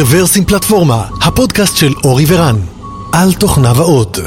[0.00, 2.56] רוורסים פלטפורמה, הפודקאסט של אורי ורן,
[3.12, 4.18] על תוכניו האות.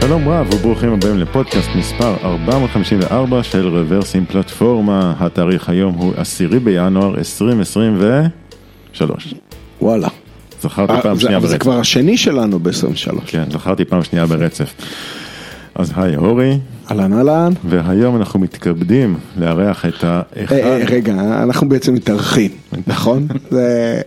[0.00, 7.18] שלום רב וברוכים הבאים לפודקאסט מספר 454 של רוורסים פלטפורמה, התאריך היום הוא 10 בינואר
[7.18, 9.34] 2023.
[9.82, 10.08] וואלה.
[10.62, 11.62] זכרתי אה, פעם זה- שנייה אבל זה ברצף.
[11.62, 13.20] כבר השני שלנו ב-23.
[13.26, 14.74] כן, זכרתי פעם שנייה ברצף.
[15.78, 16.58] אז היי אורי,
[16.90, 17.52] אהלן אהלן.
[17.64, 22.50] והיום אנחנו מתכבדים לארח את האחד, אה, אה, רגע, אנחנו בעצם מתארחים,
[22.86, 23.26] נכון?
[23.50, 24.00] זה...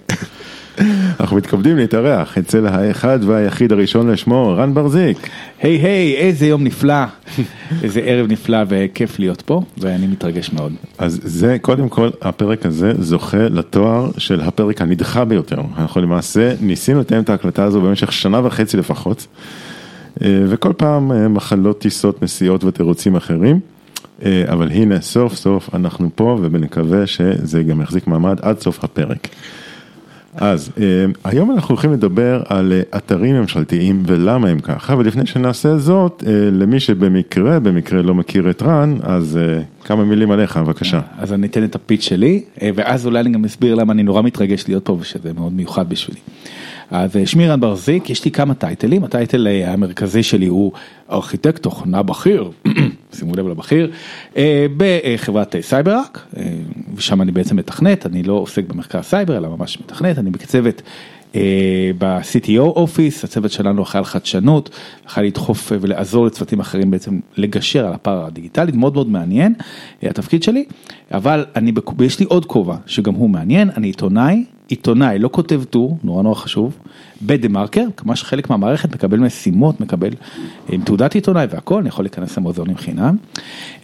[1.20, 5.29] אנחנו מתכבדים להתארח אצל האחד והיחיד הראשון לשמו, רן ברזיק.
[5.62, 7.03] היי היי, איזה יום נפלא,
[7.84, 10.73] איזה ערב נפלא וכיף להיות פה, ואני מתרגש מאוד.
[10.98, 15.62] אז זה קודם כל הפרק הזה זוכה לתואר של הפרק הנדחה ביותר.
[15.77, 19.27] אנחנו למעשה ניסינו לתאם את ההקלטה הזו במשך שנה וחצי לפחות,
[20.21, 23.59] וכל פעם אה, מחלות, טיסות, נסיעות ותירוצים אחרים,
[24.26, 29.27] אה, אבל הנה סוף סוף אנחנו פה ונקווה שזה גם יחזיק מעמד עד סוף הפרק.
[30.35, 35.77] אז אה, היום אנחנו הולכים לדבר על אה, אתרים ממשלתיים ולמה הם ככה, ולפני שנעשה
[35.77, 40.99] זאת, אה, למי שבמקרה, במקרה לא מכיר את רן, אז אה, כמה מילים עליך, בבקשה.
[41.17, 44.21] אז אני אתן את הפיץ שלי, אה, ואז אולי אני גם אסביר למה אני נורא
[44.21, 46.20] מתרגש להיות פה, ושזה מאוד מיוחד בשבילי.
[46.91, 50.71] אז אה, שמי רן ברזיק, יש לי כמה טייטלים, ה title אה, המרכזי שלי הוא
[51.11, 52.51] ארכיטקט תוכנה בכיר,
[53.15, 53.91] שימו לב לבכיר,
[54.37, 56.27] אה, בחברת סייברארק,
[56.95, 60.29] ושם אני בעצם מתכנת, אני לא עוסק במחקר סייבר, אלא ממש מתכנת, אני
[61.35, 64.69] אה, ב-CTO office, הצוות שלנו אחראי על חדשנות,
[65.07, 69.53] אחראי לדחוף ולעזור לצוותים אחרים בעצם לגשר על הפער הדיגיטלי, מאוד מאוד מעניין
[70.03, 70.66] התפקיד שלי,
[71.11, 75.97] אבל אני, יש לי עוד כובע שגם הוא מעניין, אני עיתונאי, עיתונאי, לא כותב טור,
[76.03, 76.77] נורא נורא חשוב,
[77.22, 80.35] בדה מרקר, ממש חלק מהמערכת מקבל משימות, מקבל אה,
[80.69, 83.15] עם תעודת עיתונאי והכל, אני יכול להיכנס למוזיאונים חינם.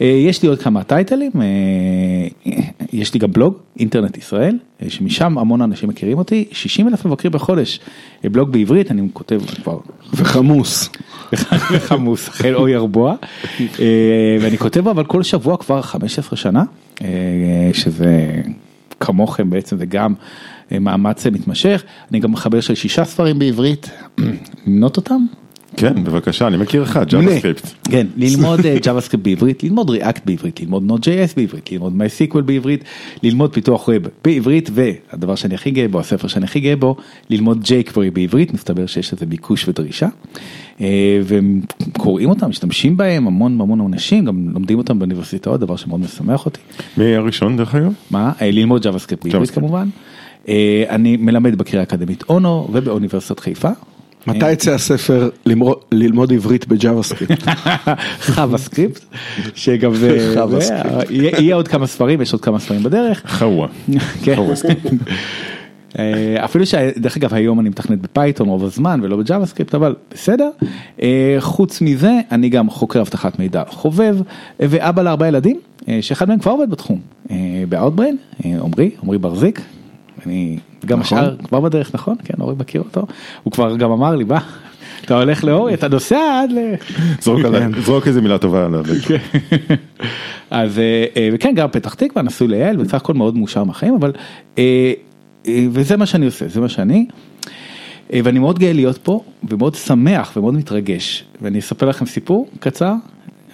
[0.02, 2.52] אה, יש לי עוד כמה טייטלים, אה,
[2.94, 7.80] יש לי גם בלוג, אינטרנט ישראל, שמשם המון אנשים מכירים אותי, 60 אלף מבקרים בחודש,
[8.24, 9.78] בלוג בעברית, אני כותב כבר
[10.14, 10.90] וחמוס.
[11.72, 13.16] וחמוס, חיל אוי ארבוע,
[14.42, 16.64] ואני כותב אבל כל שבוע כבר 15 שנה,
[17.74, 18.42] שזה
[19.00, 20.14] כמוכם בעצם זה גם
[20.72, 23.90] מאמץ מתמשך, אני גם מחבר של שישה ספרים בעברית,
[24.68, 25.26] למנות אותם?
[25.78, 27.68] כן, בבקשה, אני מכיר אחד, JavaScript.
[27.92, 32.84] כן, ללמוד אה, JavaScript בעברית, ללמוד React בעברית, ללמוד Node.js בעברית, ללמוד MySQL בעברית,
[33.24, 36.96] ללמוד פיתוח ווב בעברית, והדבר שאני הכי גאה בו, הספר שאני הכי גאה בו,
[37.30, 40.08] ללמוד jQuery בעברית, מסתבר שיש לזה ביקוש ודרישה.
[40.82, 41.62] אה, והם
[41.98, 46.60] קוראים אותם, משתמשים בהם, המון המון אנשים, גם לומדים אותם באוניברסיטאות, דבר שמאוד משמח אותי.
[46.98, 47.94] מי הראשון דרך אגב?
[48.12, 48.32] מה?
[48.42, 49.50] אה, ללמוד JavaScript בעברית.
[49.50, 49.90] כמובן.
[50.50, 53.70] אה, אני מלמד בקריה האקדמית אונו ובאוניברסיטת חיפה.
[54.28, 55.30] מתי יצא הספר
[55.92, 57.44] ללמוד עברית ב JavaScript?
[58.34, 59.06] חווה סקריפט,
[59.56, 59.92] שגם
[60.60, 61.12] סקריפט.
[61.12, 63.24] יהיה עוד כמה ספרים, יש עוד כמה ספרים בדרך.
[63.28, 63.68] חווה.
[64.24, 64.36] כן.
[64.36, 64.54] חווה.
[66.00, 69.96] אה, אפילו שדרך אגב היום אני מתכנת ב Python רוב הזמן ולא ב JavaScript אבל
[70.14, 70.50] בסדר.
[71.02, 74.18] אה, חוץ מזה אני גם חוקר אבטחת מידע חובב
[74.62, 75.60] אה, ואבא לארבעה ילדים
[75.90, 77.00] אה, שאחד מהם כבר עובד בתחום
[77.32, 77.36] אה,
[77.70, 79.62] ב Outbrain אה, עמרי עמרי ברזיק.
[80.28, 81.18] אני גם נכון.
[81.18, 83.08] השאר כבר בדרך נכון כן אורי מכיר אותו
[83.44, 84.40] הוא כבר גם אמר לי בא
[85.06, 86.58] אתה הולך לאורי אתה נוסע עד ל...
[87.22, 88.86] זרוק עליי, זרוק איזה מילה טובה עליו.
[90.52, 94.12] אז אה, אה, וכן גר בפתח תקווה נשוי ליעל בסך הכל מאוד מאושר מהחיים אבל
[94.58, 94.94] אה,
[95.48, 97.08] וזה מה שאני עושה זה מה שאני.
[98.10, 102.94] ואני מאוד גאה להיות פה ומאוד שמח ומאוד מתרגש ואני אספר לכם סיפור קצר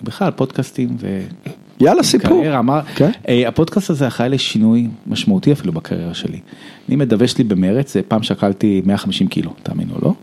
[0.04, 0.90] בכלל פודקאסטים
[1.80, 2.32] יאללה סיפור.
[2.38, 3.12] וקריירה אמר כן.
[3.30, 6.40] אה, הפודקאסט הזה אחראי לשינוי משמעותי אפילו בקריירה שלי.
[6.90, 10.14] אני מדווש לי במרץ אה, פעם שקלתי 150 קילו תאמינו או לא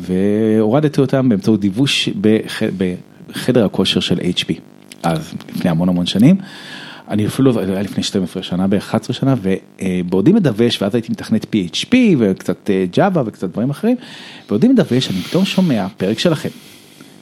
[0.00, 2.62] והורדתי אותם באמצעות דיווש בח-
[3.30, 4.52] בחדר הכושר של HP
[5.02, 6.36] אז לפני המון המון שנים.
[7.08, 12.70] אני אפילו היה לפני 12 שנה ב-11 שנה ובעודי מדווש ואז הייתי מתכנת PHP וקצת
[12.70, 13.96] אה, Java וקצת דברים אחרים
[14.48, 16.48] בעודי מדווש אני פתאום שומע פרק שלכם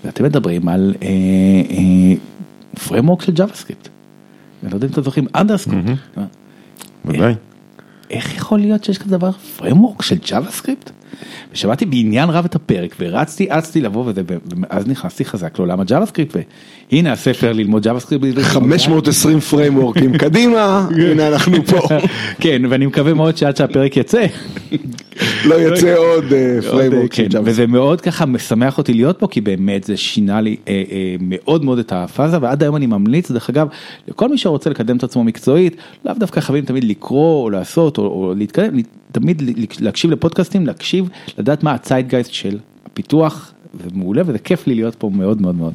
[0.04, 1.08] ואתם מדברים על אה,
[1.70, 2.14] אה,
[2.76, 3.88] framework של JavaScript.
[4.62, 5.76] אני לא יודע אם אתם זוכרים אנדרסקופט.
[7.04, 7.34] ודאי.
[8.10, 10.90] איך יכול להיות שיש כזה דבר framework של JavaScript?
[11.52, 16.36] ושמעתי בעניין רב את הפרק ורצתי אצתי לבוא וזה ואז נכנסתי חזק לעולם הג'אווה-סקריפט
[16.92, 18.18] והנה הספר ללמוד JavaScript.
[18.18, 18.46] בעברית.
[18.46, 21.78] 520 פריימורקים קדימה, הנה אנחנו פה.
[22.40, 24.26] כן ואני מקווה מאוד שעד שהפרק יצא.
[25.44, 29.18] לא יצא עוד אה, עוד, framework של כן, Java וזה מאוד ככה משמח אותי להיות
[29.18, 32.86] פה כי באמת זה שינה לי אה, אה, מאוד מאוד את הפאזה ועד היום אני
[32.86, 33.68] ממליץ דרך אגב
[34.08, 38.34] לכל מי שרוצה לקדם את עצמו מקצועית לאו דווקא חייבים תמיד לקרוא או לעשות או
[38.36, 38.76] להתקדם
[39.12, 39.42] תמיד
[39.80, 43.52] להקשיב לפודקאסטים להקשיב לדעת מה הציידגייסט של הפיתוח
[43.84, 45.72] זה מעולה וזה כיף לי להיות פה מאוד מאוד מאוד.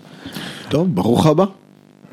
[0.70, 1.46] טוב, ברוך הבא.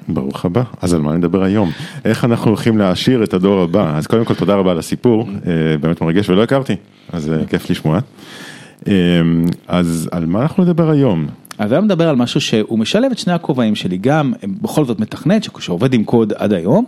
[0.08, 0.62] ברוך הבא.
[0.82, 1.70] אז על מה נדבר היום?
[2.04, 3.96] איך אנחנו הולכים להעשיר את הדור הבא?
[3.96, 6.76] אז קודם כל תודה רבה על הסיפור, אה, באמת מרגש ולא הכרתי,
[7.12, 7.98] אז אה, כיף לשמוע.
[8.88, 8.92] אה,
[9.68, 11.26] אז על מה אנחנו נדבר היום?
[11.58, 15.00] אז היום נדבר על משהו שהוא משלב את שני הכובעים שלי, גם אה, בכל זאת
[15.00, 16.84] מתכנת שעובד עם קוד עד היום,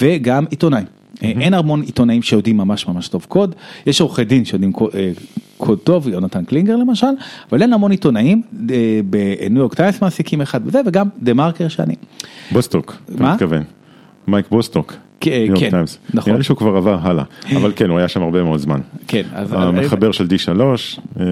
[0.00, 0.82] וגם עיתונאי.
[1.22, 3.54] אה, אין המון עיתונאים שיודעים ממש ממש טוב קוד,
[3.86, 5.10] יש עורכי דין שיודעים קוד, אה,
[5.56, 7.06] קוד טוב, יונתן קלינגר למשל,
[7.52, 11.94] אבל אין המון עיתונאים, אה, בניו יורק טיימס מעסיקים אחד וזה, וגם דה מרקר שאני.
[12.52, 13.32] בוסטוק, אתה?
[13.32, 13.62] מתכוון.
[14.28, 14.94] מייק בוסטוק.
[15.20, 15.70] כן, כן.
[16.14, 16.30] נכון.
[16.30, 17.24] נראה לי שהוא כבר עבר הלאה,
[17.56, 18.80] אבל כן, הוא היה שם הרבה מאוד זמן.
[19.06, 19.52] כן, אז...
[19.52, 20.60] המחבר של D3,
[21.20, 21.24] אה,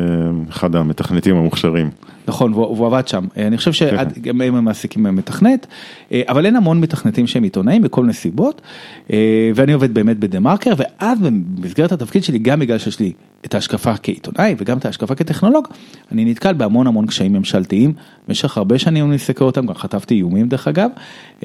[0.49, 1.91] אחד המתכנתים המוכשרים.
[2.29, 3.25] נכון, והוא עבד שם.
[3.37, 4.09] אה, אני חושב כן.
[4.15, 5.67] שגם הם מעסיקים מתכנת,
[6.13, 8.63] אה, אבל אין המון מתכנתים שהם עיתונאים בכל מיני סיבות,
[9.13, 13.13] אה, ואני עובד באמת בדה מרקר, ואז במסגרת התפקיד שלי, גם בגלל שיש לי
[13.45, 15.69] את ההשקפה כעיתונאי וגם את ההשקפה כטכנולוג,
[16.13, 17.93] אני נתקל בהמון המון קשיים ממשלתיים,
[18.29, 20.91] במשך הרבה שנים אני מסקר אותם, גם חטפתי איומים דרך אגב,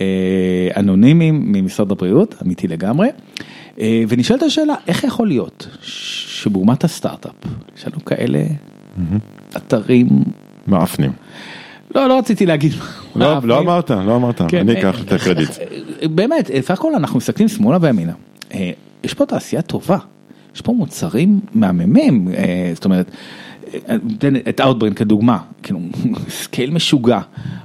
[0.02, 0.06] אה,
[0.78, 3.10] אנונימיים ממשרד הבריאות, אמיתי לגמרי,
[3.80, 7.36] אה, ונשאלת השאלה, איך יכול להיות שבאומת הסטארט-אפ,
[7.78, 8.44] יש לנו כאלה
[9.58, 10.08] אתרים
[10.68, 11.12] מאפנים.
[11.96, 12.72] לא, לא רציתי להגיד.
[13.16, 15.50] לא, לא אמרת, לא אמרת, כן, אני אה, אקח את הקרדיט.
[16.04, 18.14] באמת, סך הכל אנחנו מסתכלים שמאלה וימינה.
[18.54, 18.72] אה,
[19.04, 19.98] יש פה תעשייה טובה,
[20.56, 23.12] יש פה מוצרים מהממים, אה, זאת אומרת,
[24.04, 25.80] ניתן את Outbrain כדוגמה, כאילו
[26.30, 27.20] scale משוגע,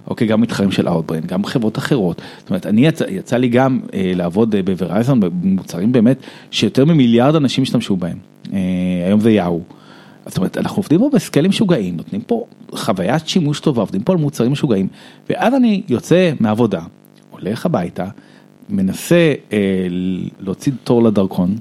[0.07, 3.81] אוקיי, גם מתחרים של Outbrain, גם חברות אחרות, זאת אומרת, אני יצא, יצא לי גם
[3.95, 6.19] אה, לעבוד אה, בוורייזון במוצרים באמת
[6.51, 8.19] שיותר ממיליארד אנשים השתמשו בהם,
[8.53, 8.59] אה,
[9.07, 9.61] היום זה יאהו.
[10.27, 14.19] זאת אומרת, אנחנו עובדים פה בסקיילים משוגעים, נותנים פה חוויית שימוש טובה, עובדים פה על
[14.19, 14.89] מוצרים משוגעים,
[15.31, 16.81] ואז אני יוצא מהעבודה,
[17.31, 18.07] הולך הביתה,
[18.69, 19.59] מנסה אה,
[20.41, 21.57] להוציא תור לדרכון,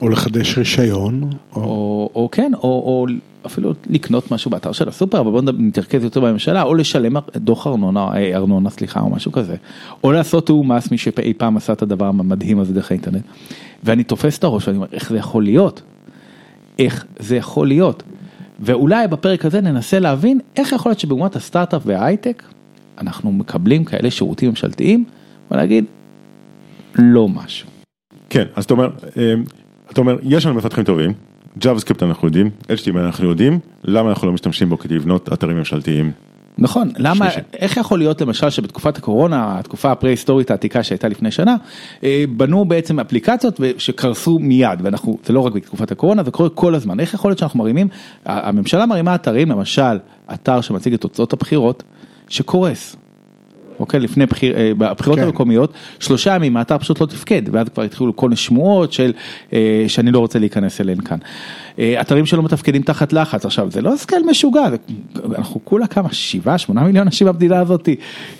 [0.00, 1.62] או לחדש רישיון, או...
[1.62, 3.06] או, או כן, או, או
[3.46, 7.66] אפילו לקנות משהו באתר של הסופר, אבל בוא נד- נתרכז יותר בממשלה, או לשלם דוח
[7.66, 9.56] ארנונה, אה, ארנונה, סליחה, או משהו כזה,
[10.04, 13.22] או לעשות תיאום מס, מי שאי פעם עשה את הדבר המדהים הזה דרך האינטרנט,
[13.84, 15.82] ואני תופס את הראש ואני אומר, איך זה יכול להיות?
[16.78, 18.02] איך זה יכול להיות?
[18.60, 22.42] ואולי בפרק הזה ננסה להבין איך יכול להיות שבאומת הסטארט-אפ וההייטק,
[22.98, 25.04] אנחנו מקבלים כאלה שירותים ממשלתיים,
[25.50, 25.84] ולהגיד,
[26.94, 27.68] לא משהו.
[28.30, 29.34] כן, אז אתה אומר, אה,
[29.92, 31.12] אתה אומר, יש לנו מפתחים טובים,
[31.58, 36.12] JavaScript אנחנו יודעים, HTML אנחנו יודעים, למה אנחנו לא משתמשים בו כדי לבנות אתרים ממשלתיים?
[36.58, 37.28] נכון, למה.
[37.52, 41.56] איך יכול להיות למשל שבתקופת הקורונה, התקופה הפרה-היסטורית העתיקה שהייתה לפני שנה,
[42.04, 46.74] אה, בנו בעצם אפליקציות שקרסו מיד, ואנחנו, זה לא רק בתקופת הקורונה, זה קורה כל
[46.74, 47.88] הזמן, איך יכול להיות שאנחנו מרימים,
[48.24, 49.98] הממשלה מרימה אתרים, למשל,
[50.34, 51.82] אתר שמציג את תוצאות הבחירות,
[52.28, 52.96] שקורס.
[53.80, 55.24] אוקיי, לפני בחיר, אה, בבחירות כן.
[55.24, 59.12] המקומיות, שלושה ימים האתר פשוט לא תפקד, ואז כבר התחילו כל מיני שמועות של,
[59.52, 61.18] אה, שאני לא רוצה להיכנס אליהן כאן.
[61.78, 64.76] אה, אתרים שלא מתפקדים תחת לחץ, עכשיו זה לא scale משוגע, זה,
[65.38, 67.88] אנחנו כולה כמה, שבעה, שמונה מיליון אנשים במדינה הזאת,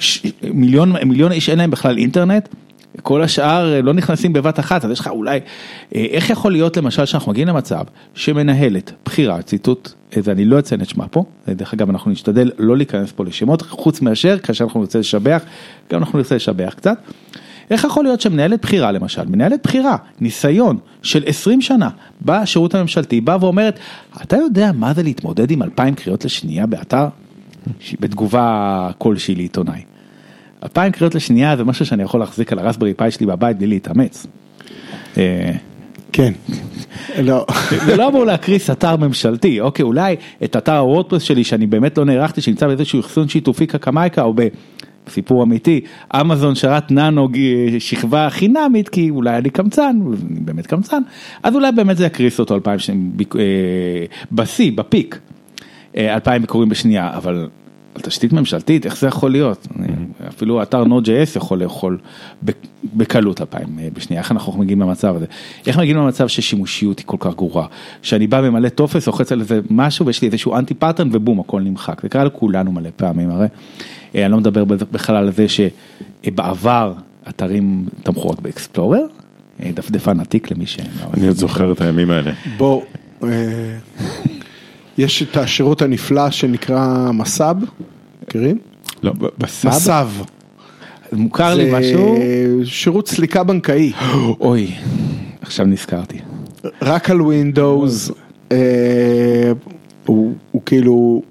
[0.00, 2.48] ש, מיליון, מיליון איש אין להם בכלל אינטרנט.
[3.02, 5.40] כל השאר אה, לא נכנסים בבת אחת, אז יש לך אולי,
[5.94, 10.80] אה, איך יכול להיות למשל שאנחנו מגיעים למצב שמנהלת בחירה, ציטוט, אה, ואני לא אציין
[10.80, 14.64] את שמה פה, אה, דרך אגב אנחנו נשתדל לא להיכנס פה לשמות, חוץ מאשר כאשר
[14.64, 15.42] אנחנו נרצה לשבח,
[15.92, 16.98] גם אנחנו נרצה לשבח קצת.
[17.70, 21.88] איך יכול להיות שמנהלת בחירה למשל, מנהלת בחירה, ניסיון של 20 שנה
[22.22, 23.78] בשירות הממשלתי, באה ואומרת,
[24.22, 27.06] אתה יודע מה זה להתמודד עם 2,000 קריאות לשנייה באתר?
[28.00, 29.82] בתגובה כלשהי לעיתונאי.
[30.64, 34.26] 2,000 קריאות לשנייה זה משהו שאני יכול להחזיק על הרסברי פאי שלי בבית בלי להתאמץ.
[35.18, 35.52] אה,
[36.12, 36.32] כן.
[37.22, 37.46] לא.
[37.86, 42.04] זה לא אמור להקריס אתר ממשלתי, אוקיי, אולי את אתר הוורדפרס שלי שאני באמת לא
[42.04, 44.34] נערכתי, שנמצא באיזשהו אחסון שיתופי קקמייקה או
[45.06, 45.80] בסיפור אמיתי,
[46.20, 49.96] אמזון שרת ננו ג- שכבה חינמית, כי אולי אני קמצן,
[50.30, 51.02] אני באמת קמצן,
[51.42, 53.42] אז אולי באמת זה יקריס אותו אלפיים שנים, אה,
[54.32, 55.18] בשיא, ב peak,
[55.96, 57.48] אה, אלפיים ביקורים בשנייה, אבל
[57.94, 59.66] על תשתית ממשלתית, איך זה יכול להיות?
[60.28, 61.98] אפילו אתר Node.js יכול לאכול
[62.94, 65.26] בקלות אלפיים אה, בשנייה, איך אנחנו מגיעים למצב הזה?
[65.66, 67.66] איך מגיעים למצב ששימושיות היא כל כך גרועה?
[68.02, 71.60] שאני בא ממלא טופס, לוחץ על איזה משהו ויש לי איזשהו anti pattern ובום, הכל
[71.60, 72.02] נמחק.
[72.02, 73.46] זה קרה לכולנו מלא פעמים הרי.
[74.14, 76.92] אה, אני לא מדבר בכלל על זה שבעבר
[77.28, 79.06] אתרים תמכו רק ב Explorer,
[79.62, 80.78] אה, דפדפן עתיק למי ש...
[81.14, 82.32] אני עוד זוכר את הימים האלה.
[82.56, 82.82] בוא,
[85.00, 87.56] יש את השירות הנפלא שנקרא מס"ב,
[88.22, 88.58] מכירים?
[89.02, 89.70] לא, בסאב?
[89.70, 90.08] מס"ב.
[91.12, 92.16] מוכר לי משהו?
[92.64, 93.92] שירות סליקה בנקאי,
[94.40, 94.70] אוי,
[95.40, 96.18] עכשיו נזכרתי.
[96.82, 98.10] רק על ווינדוס,
[98.52, 99.52] אה,
[100.06, 101.22] הוא הוא כאילו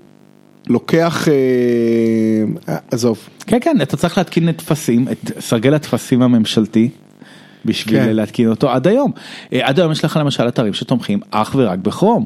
[0.67, 6.89] לוקח, אה, עזוב, כן, כן, אתה צריך להתקין את טפסים, את סרגל הטפסים הממשלתי,
[7.65, 8.15] בשביל כן.
[8.15, 9.11] להתקין אותו עד היום.
[9.53, 12.25] אה, עד היום יש לך למשל אתרים שתומכים אך ורק ב Chrome.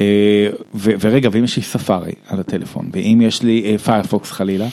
[0.00, 4.66] אה, ורגע, ואם יש לי ספארי על הטלפון, ואם יש לי Firefox חלילה,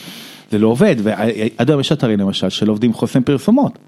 [0.50, 3.78] זה לא עובד, ועד היום יש אתרים למשל שלא עובדים עם חוסם פרסומות.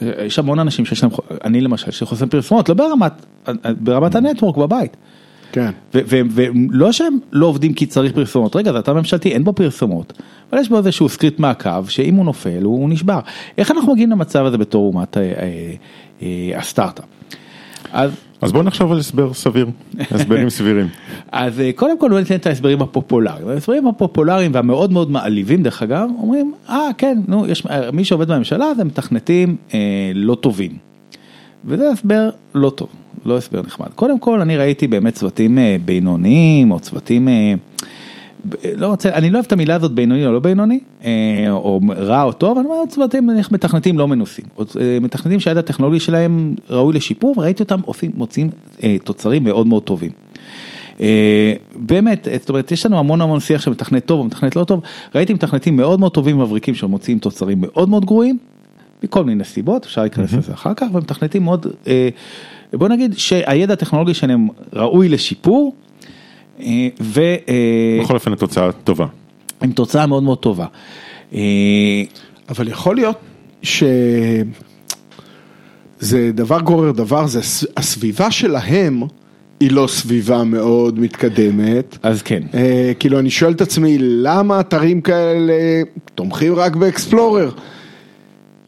[0.00, 1.12] יש המון אנשים שיש להם,
[1.44, 3.12] אני למשל, שחוסם פרסומות, לא ברמת,
[3.80, 4.96] ברמת ה network בבית.
[5.52, 5.70] כן.
[5.94, 10.12] ולא שהם לא עובדים כי צריך פרסומות, רגע זה אתר ממשלתי, אין בו פרסומות,
[10.52, 13.20] אבל יש בו איזשהו script מעקב שאם הוא נופל הוא נשבר.
[13.58, 15.72] איך אנחנו מגיעים למצב הזה בתור אומת אה, אה,
[16.22, 17.04] אה, הסטארט-אפ?
[17.92, 19.66] אז אז בוא נחשוב על הסבר סביר,
[20.10, 20.88] הסברים סבירים.
[21.32, 26.08] אז קודם כל בוא ניתן את ההסברים הפופולריים, ההסברים הפופולריים והמאוד מאוד מעליבים דרך אגב,
[26.18, 29.78] אומרים, אה כן, נו, יש, מי שעובד בממשלה זה מתכנתים אה,
[30.14, 30.76] לא טובים.
[31.64, 32.88] וזה הסבר לא טוב.
[33.24, 33.88] לא הסבר נחמד.
[33.94, 37.54] קודם כל אני ראיתי באמת צוותים אה, בינוניים או צוותים, אה,
[38.76, 41.10] לא רוצה, אני לא אוהב את המילה הזאת בינוני או לא בינוני, אה,
[41.50, 44.44] או רע או טוב, אני אומר צוותים מתכנתים לא מנוסים,
[45.00, 48.50] מתכנתים שהידע הטכנולוגי שלהם ראוי לשיפור וראיתי אותם עושים, מוצאים
[49.04, 50.10] תוצרים מאוד מאוד טובים.
[51.76, 54.80] באמת, זאת אומרת, יש לנו המון המון שיח של מתכנת טוב או מתכנת לא טוב,
[55.14, 58.38] ראיתי מתכנתים מאוד מאוד טובים מבריקים שמוציאים תוצרים מאוד מאוד גרועים,
[59.02, 61.66] מכל מיני סיבות, אפשר להיכנס לזה אחר כך, ומתכנתים מאוד
[62.72, 65.74] בוא נגיד שהידע הטכנולוגי שלהם ראוי לשיפור.
[66.62, 67.20] אה, ו...
[67.20, 69.06] אה, בכל אופן התוצאה טובה.
[69.62, 70.66] עם תוצאה מאוד מאוד טובה.
[71.34, 72.02] אה,
[72.48, 73.18] אבל יכול להיות
[73.62, 74.44] שזה
[76.34, 77.40] דבר גורר דבר, זה
[77.76, 79.02] הסביבה שלהם
[79.60, 81.98] היא לא סביבה מאוד מתקדמת.
[82.02, 82.42] אז כן.
[82.98, 85.52] כאילו אני שואל את עצמי למה אתרים כאלה
[86.14, 87.50] תומכים רק באקספלורר.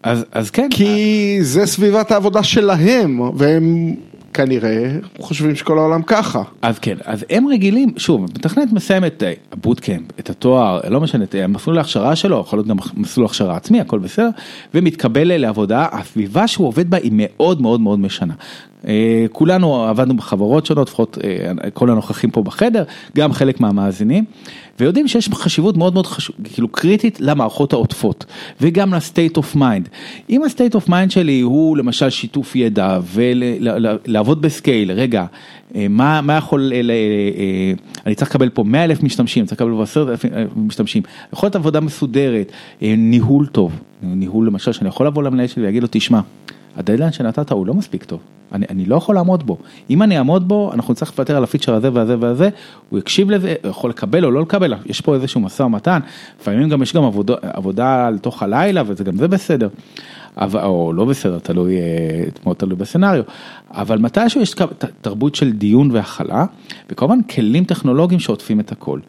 [0.02, 0.68] אז, אז כן.
[0.70, 3.94] כי זה סביבת העבודה שלהם, והם
[4.34, 6.42] כנראה חושבים שכל העולם ככה.
[6.62, 9.22] אז כן, אז הם רגילים, שוב, מתכנת מסיים את
[9.52, 13.80] הבוטקאמפ, את התואר, לא משנה, את המסלול להכשרה שלו, יכול להיות גם מסלול הכשרה עצמי,
[13.80, 14.28] הכל בסדר,
[14.74, 18.34] ומתקבל לעבודה, הסביבה שהוא עובד בה היא מאוד מאוד מאוד משנה.
[18.86, 22.84] אה, כולנו עבדנו בחברות שונות, לפחות אה, כל הנוכחים פה בחדר,
[23.16, 24.24] גם חלק מהמאזינים,
[24.82, 28.24] ויודעים שיש חשיבות מאוד מאוד חשוב, כאילו קריטית למערכות העוטפות,
[28.60, 29.88] וגם ל-state of mind.
[30.30, 35.24] אם ה-state of mind שלי הוא למשל שיתוף ידע ולעבוד בסקייל, רגע,
[35.74, 36.72] אה, מה, מה יכול,
[38.06, 40.24] אני צריך לקבל פה 100 אלף משתמשים, צריך לקבל פה 10 אלף
[40.56, 43.72] משתמשים, יכול להיות עבודה מסודרת, ניהול טוב,
[44.02, 46.20] ניהול למשל שאני יכול לבוא למנהל שלי ולהגיד לו תשמע,
[46.76, 48.20] הדדליין שנתת הוא לא מספיק טוב.
[48.52, 49.58] אני, אני לא יכול לעמוד בו.
[49.90, 52.48] אם אני אעמוד בו, אנחנו נצטרך לוותר על הפיצ'ר הזה והזה והזה,
[52.90, 56.00] הוא יקשיב לזה, הוא יכול לקבל או לא לקבל, יש פה איזשהו משא ומתן,
[56.40, 59.68] לפעמים גם יש גם עבודה, עבודה לתוך הלילה וזה גם זה בסדר.
[60.36, 63.22] אבל, או לא בסדר, תלוי, אה, מאוד תלוי בסצנריו,
[63.70, 64.54] אבל מתישהו יש
[65.00, 66.44] תרבות של דיון והכלה,
[66.90, 69.00] וכמובן כלים טכנולוגיים שעוטפים את הכל.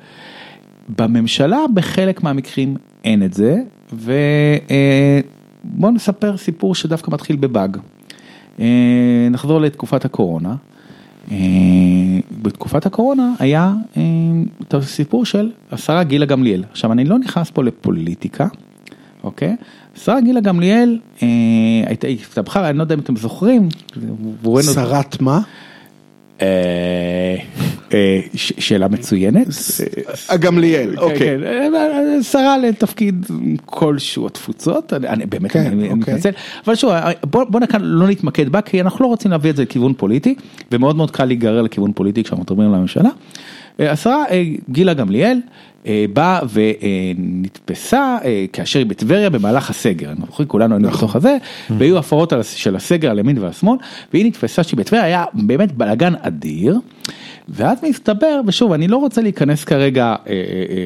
[0.98, 3.58] בממשלה בחלק מהמקרים אין את זה,
[3.94, 4.14] ובואו
[5.84, 7.78] אה, נספר סיפור שדווקא מתחיל בבאג.
[8.60, 10.56] אה, נחזור לתקופת הקורונה.
[11.32, 11.38] אה,
[12.42, 14.02] בתקופת הקורונה היה אה,
[14.62, 16.64] את הסיפור של השרה גילה גמליאל.
[16.72, 18.48] עכשיו אני לא נכנס פה לפוליטיקה,
[19.24, 19.56] אוקיי?
[19.96, 21.00] השרה גילה גמליאל
[21.86, 23.70] הייתה הסתבכה, אני לא יודע אם אתם זוכרים.
[24.74, 25.42] שרת מה?
[26.42, 27.36] אה,
[27.94, 29.48] אה, שאלה מצוינת.
[30.30, 31.18] הגמליאל, אוקיי.
[31.20, 32.24] כן, כן.
[32.24, 33.26] שרה לתפקיד
[33.66, 35.94] כלשהו התפוצות, אני באמת כן, אוקיי.
[35.94, 36.30] מתנצל,
[36.66, 36.92] אבל שוב,
[37.24, 40.36] בוא לא נתמקד בה, כי אנחנו לא רוצים להביא את זה לכיוון פוליטי,
[40.72, 43.10] ומאוד מאוד קל להיגרר לכיוון פוליטי כשאנחנו מדברים על הממשלה.
[43.80, 44.24] השרה
[44.70, 45.40] גילה גמליאל.
[45.88, 50.98] אה, באה ונתפסה אה, כאשר היא בטבריה במהלך הסגר, אנחנו זוכרים כולנו היינו נכון.
[50.98, 51.38] בתוך הזה,
[51.78, 53.78] והיו הפרות של הסגר על ימין ועל שמאל,
[54.14, 56.80] והיא נתפסה שהיא בטבריה, היה באמת בלאגן אדיר.
[57.50, 60.34] ואז מסתבר, ושוב, אני לא רוצה להיכנס כרגע אה,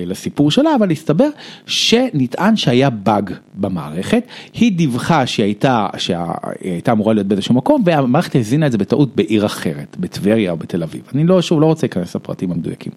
[0.05, 1.29] לסיפור שלה, אבל הסתבר
[1.65, 4.23] שנטען שהיה באג במערכת,
[4.53, 6.17] היא דיווחה שהיא הייתה, שהיא
[6.61, 10.83] הייתה אמורה להיות באיזשהו מקום, והמערכת הזינה את זה בטעות בעיר אחרת, בטבריה או בתל
[10.83, 11.01] אביב.
[11.15, 12.91] אני לא, שוב, לא רוצה להיכנס לפרטים המדויקים.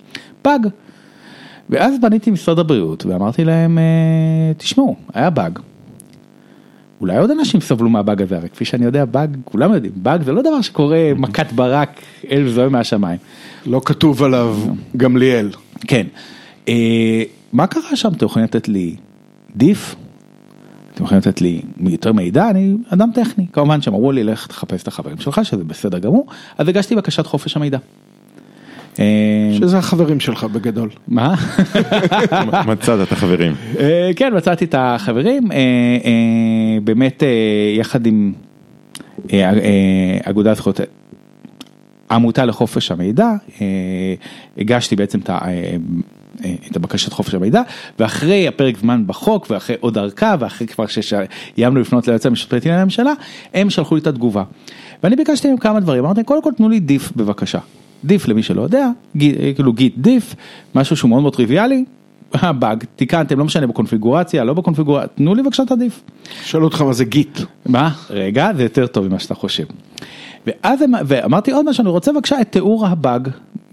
[0.45, 0.66] באג.
[1.70, 5.58] ואז פניתי למשרד הבריאות ואמרתי להם, אה, תשמעו, היה באג.
[7.00, 10.32] אולי עוד אנשים סבלו מהבאג הזה, הרי כפי שאני יודע, באג, כולם יודעים, באג זה
[10.32, 12.00] לא דבר שקורה מכת ברק
[12.30, 13.18] אל זוהה מהשמיים.
[13.66, 14.56] לא כתוב עליו
[14.96, 15.50] גמליאל.
[15.80, 16.06] כן.
[16.68, 17.22] אה,
[17.52, 18.12] מה קרה שם?
[18.16, 18.96] אתם יכולים לתת לי
[19.56, 19.94] דיף?
[20.94, 22.50] אתם יכולים לתת לי יותר מידע?
[22.50, 23.46] אני אדם טכני.
[23.52, 26.26] כמובן שהם אמרו לי, לך תחפש את החברים שלך, שזה בסדר גמור,
[26.58, 27.78] אז הגשתי בקשת חופש המידע.
[29.00, 29.07] אה,
[29.52, 30.90] שזה החברים שלך בגדול.
[31.09, 31.35] מה?
[32.66, 33.54] מצאת את החברים.
[33.78, 37.23] אה, כן, מצאתי את החברים, אה, באמת
[37.76, 38.33] יחד עם
[40.25, 40.80] אגודת זכויות,
[42.11, 43.28] עמותה לחופש המידע,
[44.59, 45.19] הגשתי בעצם
[46.71, 47.62] את הבקשת חופש המידע,
[47.99, 53.12] ואחרי הפרק זמן בחוק, ואחרי עוד ארכה, ואחרי כבר שאיימנו לפנות ליועץ המשפטי לממשלה,
[53.54, 54.42] הם שלחו לי את התגובה.
[55.02, 57.59] ואני ביקשתי מהם כמה דברים, אמרתי, קודם כל תנו לי דיף בבקשה.
[58.04, 60.35] דיף למי שלא יודע, גיט, כאילו גיט דיף,
[60.75, 61.85] משהו שהוא מאוד מאוד טריוויאלי,
[62.59, 66.00] באג, תיקנתם, לא משנה בקונפיגורציה, לא בקונפיגורציה, תנו לי בבקשה את הדיף.
[66.45, 67.38] שאלו אותך מה זה גיט.
[67.66, 67.90] מה?
[68.11, 69.64] רגע, זה יותר טוב ממה שאתה חושב.
[70.47, 73.28] ואז הם- ואמרתי עוד משהו, אני רוצה בבקשה את תיאור הבאג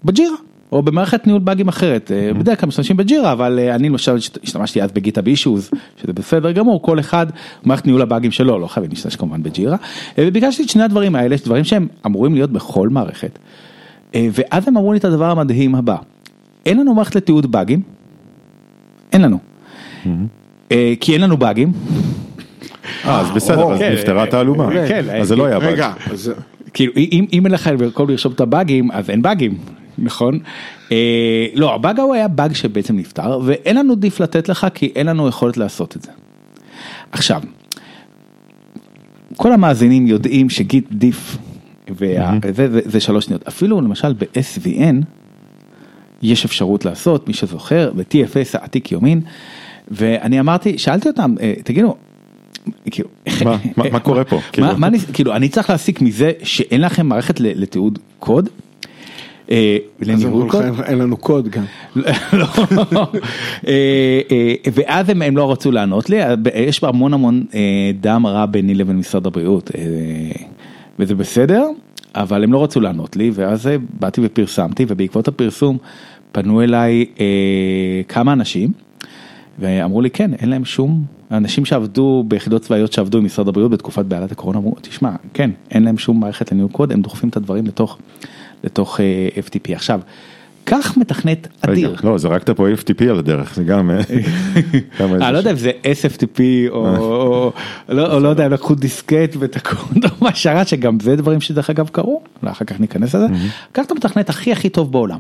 [0.06, 0.36] בג'ירה.
[0.72, 4.38] או במערכת ניהול באגים אחרת, אה, בדרך כלל משתמשים בג'ירה, אבל אה, אני למשל השת-
[4.44, 5.70] השתמשתי אז בגיטה בישוז,
[6.02, 7.28] שזה בסדר גמור, כל אחד,
[7.64, 9.78] מערכת ניהול הבאגים שלו, לא חייבים להשתמש כמובן בג'ירה,
[10.18, 13.40] אה, וביקשתי את שני הדברים האלה, דברים שהם אמורים להיות בכל מערכת, אה,
[14.16, 15.96] ואז הם אמרו לי את הדבר המדהים הבא,
[16.66, 17.82] אין לנו מערכת לתיעוד באגים,
[19.14, 19.38] אין לנו,
[20.72, 21.72] אה, כי אין לנו באגים,
[23.06, 24.70] אה, אז בסדר, אז כן, נפתרה התעלומה.
[24.88, 25.82] כן, אז זה לא היה באג.
[26.74, 29.58] כאילו אם, אם אין לך במקום לרשום את הבאגים אז אין באגים
[29.98, 30.40] נכון
[30.92, 35.08] אה, לא הבאג ההוא היה באג שבעצם נפתר ואין לנו דיף לתת לך כי אין
[35.08, 36.12] לנו יכולת לעשות את זה.
[37.12, 37.42] עכשיו.
[39.38, 41.38] כל המאזינים יודעים שגיט דיף
[42.00, 42.16] וה,
[42.54, 44.96] זה, זה, זה שלוש שניות אפילו למשל ב-SVN
[46.22, 49.22] יש אפשרות לעשות מי שזוכר ב-TFS העתיק יומין
[49.92, 51.96] ואני אמרתי שאלתי אותם אה, תגידו.
[52.92, 53.10] כאילו,
[53.46, 54.40] מה- מה- מה קורה פה?
[54.52, 54.68] כאילו?
[54.78, 58.50] מה אני- כאילו אני צריך להסיק מזה שאין לכם מערכת לתיעוד קוד?
[59.52, 60.64] אה, לניהול קוד?
[60.86, 61.64] אין לנו קוד גם.
[62.92, 63.08] לא.
[63.68, 64.22] אה,
[64.74, 66.18] ואז הם, לא רצו לענות לי,
[66.56, 67.46] יש המון המון
[68.02, 69.72] דם רע ביני לבין משרד הבריאות,
[71.00, 71.68] וזה בסדר,
[72.16, 75.78] אבל הם לא רצו לענות לי, ואז אה, באתי ופרסמתי, ובעקבות הפרסום
[76.32, 78.72] פנו אליי אה, כמה אנשים,
[79.60, 84.06] ואמרו לי כן, אין להם שום, אנשים שעבדו ביחידות צבאיות שעבדו עם משרד הבריאות בתקופת
[84.06, 87.66] בעלת הקורונה, אמרו, תשמע, כן, אין להם שום מערכת לניהול קוד, הם דוחפים את הדברים
[87.66, 87.98] לתוך,
[88.64, 89.74] לתוך אה, FTP.
[89.74, 90.02] עכשיו,
[90.70, 91.96] קח מתכנת אדיר.
[92.04, 93.92] לא, זרקת פה FTP על הדרך, זה גם...
[93.92, 93.98] אה,
[95.00, 97.52] גם אני לא יודע אם זה SFTP או או-
[97.90, 102.22] לא או לא יודע, לקחו דיסקט ותקעו אותו מהשרת שגם זה דברים שדרך אגב קרו,
[102.42, 103.26] אולי אחר כך ניכנס לזה.
[103.72, 105.20] קח את המתכנת הכי הכי טוב בעולם.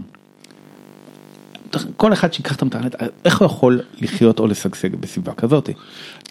[1.97, 2.95] כל אחד שיקח את המתכנת,
[3.25, 5.69] איך הוא יכול לחיות או לשגשג בסביבה כזאת?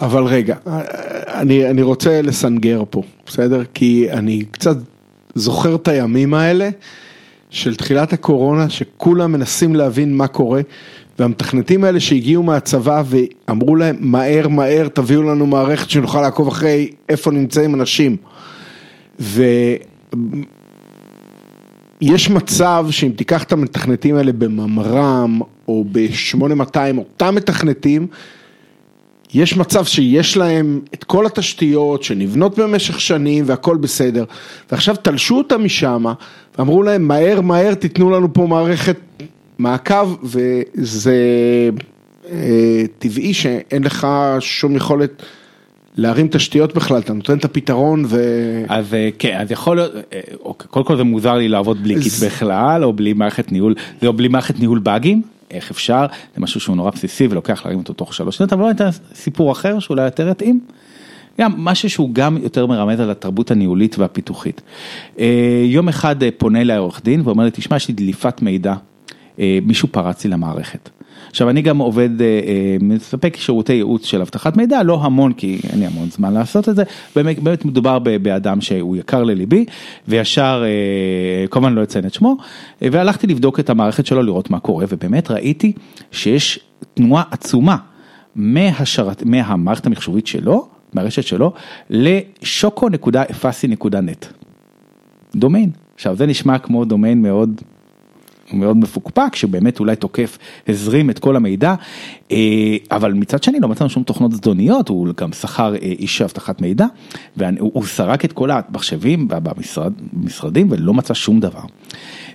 [0.01, 0.57] אבל רגע,
[1.35, 3.63] אני, אני רוצה לסנגר פה, בסדר?
[3.75, 4.77] כי אני קצת
[5.35, 6.69] זוכר את הימים האלה
[7.51, 10.61] של תחילת הקורונה, שכולם מנסים להבין מה קורה,
[11.19, 17.31] והמתכנתים האלה שהגיעו מהצבא ואמרו להם, מהר מהר תביאו לנו מערכת שנוכל לעקוב אחרי איפה
[17.31, 18.17] נמצאים אנשים.
[22.01, 28.07] ויש מצב שאם תיקח את המתכנתים האלה בממר"ם או ב-8200, אותם מתכנתים,
[29.35, 34.25] יש מצב שיש להם את כל התשתיות שנבנות במשך שנים והכל בסדר,
[34.71, 36.05] ועכשיו תלשו אותם משם
[36.59, 38.97] ואמרו להם מהר מהר תיתנו לנו פה מערכת
[39.59, 41.15] מעקב וזה
[42.31, 44.07] אה, טבעי שאין לך
[44.41, 45.23] שום יכולת
[45.97, 48.19] להרים תשתיות בכלל, אתה נותן את הפתרון ו...
[48.69, 51.95] אז אה, כן, אז יכול להיות, אה, אוקיי, קודם כל זה מוזר לי לעבוד בלי
[52.03, 53.75] Git בכלל, או בלי מערכת ניהול,
[54.07, 57.93] או בלי מערכת ניהול באגים, איך אפשר, זה משהו שהוא נורא בסיסי ולוקח להרים אותו
[57.93, 60.61] תוך שלוש שניות, אבל בוא ניתן סיפור אחר שאולי יותר יתאים.
[61.41, 64.63] גם משהו שהוא גם יותר מרמז על התרבות הניהולית והפיתוחית.
[65.19, 68.75] אה, יום אחד אה, פונה אליי עורך דין ואומר לי, תשמע, יש לי דליפת מידע,
[69.39, 70.89] אה, מישהו פרץ לי למערכת.
[71.31, 75.59] עכשיו אני גם עובד, אה, אה, מספק שירותי ייעוץ של אבטחת מידע, לא המון כי
[75.71, 76.83] אין לי המון זמן לעשות את זה,
[77.17, 79.65] באמת, באמת מדובר באדם שהוא יקר לליבי,
[80.09, 82.37] וישר, אה, כמובן לא אציין את שמו,
[82.83, 85.73] והלכתי לבדוק את המערכת שלו, לראות מה קורה, ובאמת ראיתי
[86.11, 86.61] שיש
[86.95, 87.77] תנועה עצומה
[88.37, 91.53] מהשרת, מהמערכת המחשובית שלו, מהרשת שלו,
[91.91, 94.27] לשוקו.אפסי.נט.
[95.35, 95.71] דומיין.
[95.95, 97.61] עכשיו זה נשמע כמו דומיין מאוד
[98.53, 101.75] מאוד מפוקפק שבאמת אולי תוקף הזרים את כל המידע
[102.33, 106.61] אה, אבל מצד שני לא מצאנו שום תוכנות זדוניות הוא גם שכר אה, איש אבטחת
[106.61, 106.87] מידע
[107.37, 111.63] והוא סרק את כל המחשבים במשרד, במשרדים ולא מצא שום דבר.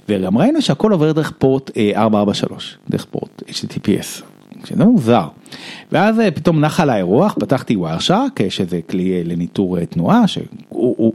[0.10, 4.24] וגם ראינו שהכל עובר דרך פורט אה, 443 דרך פורט HTTPS.
[4.66, 5.28] שזה מוזר.
[5.92, 10.46] ואז אה, פתאום נח על האירוח, פתחתי ווירשארק, שזה כלי אה, לניטור אה, תנועה, שהוא
[10.70, 11.14] הוא, הוא,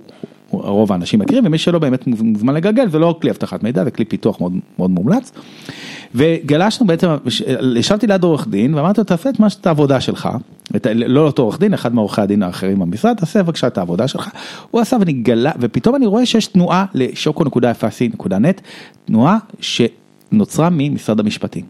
[0.65, 4.05] רוב האנשים מכירים, ומי שלא באמת מוזמן לגלגל, זה לא כלי אבטחת מידע, זה כלי
[4.05, 5.33] פיתוח מאוד, מאוד מומלץ.
[6.15, 7.09] וגלשנו בעצם,
[7.77, 10.29] ישבתי ליד עורך דין, ואמרתי לו, תעשה את מה שאת העבודה שלך,
[10.77, 14.31] את, לא אותו עורך דין, אחד מעורכי הדין האחרים במשרד, תעשה בבקשה את העבודה שלך.
[14.71, 18.61] הוא עשה ואני גלה, ופתאום אני רואה שיש תנועה לשוקו.אפסי.נט,
[19.05, 21.65] תנועה שנוצרה ממשרד המשפטים.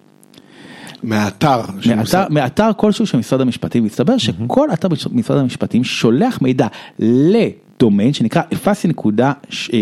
[1.03, 1.61] מהאתר.
[1.61, 6.66] מאתר, משרד- מאתר כלשהו של משרד המשפטים, מסתבר שכל אתר משרד המשפטים שולח מידע
[7.77, 8.43] לדומיין שנקרא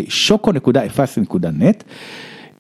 [0.09, 1.85] שוקו.אפסי.נט.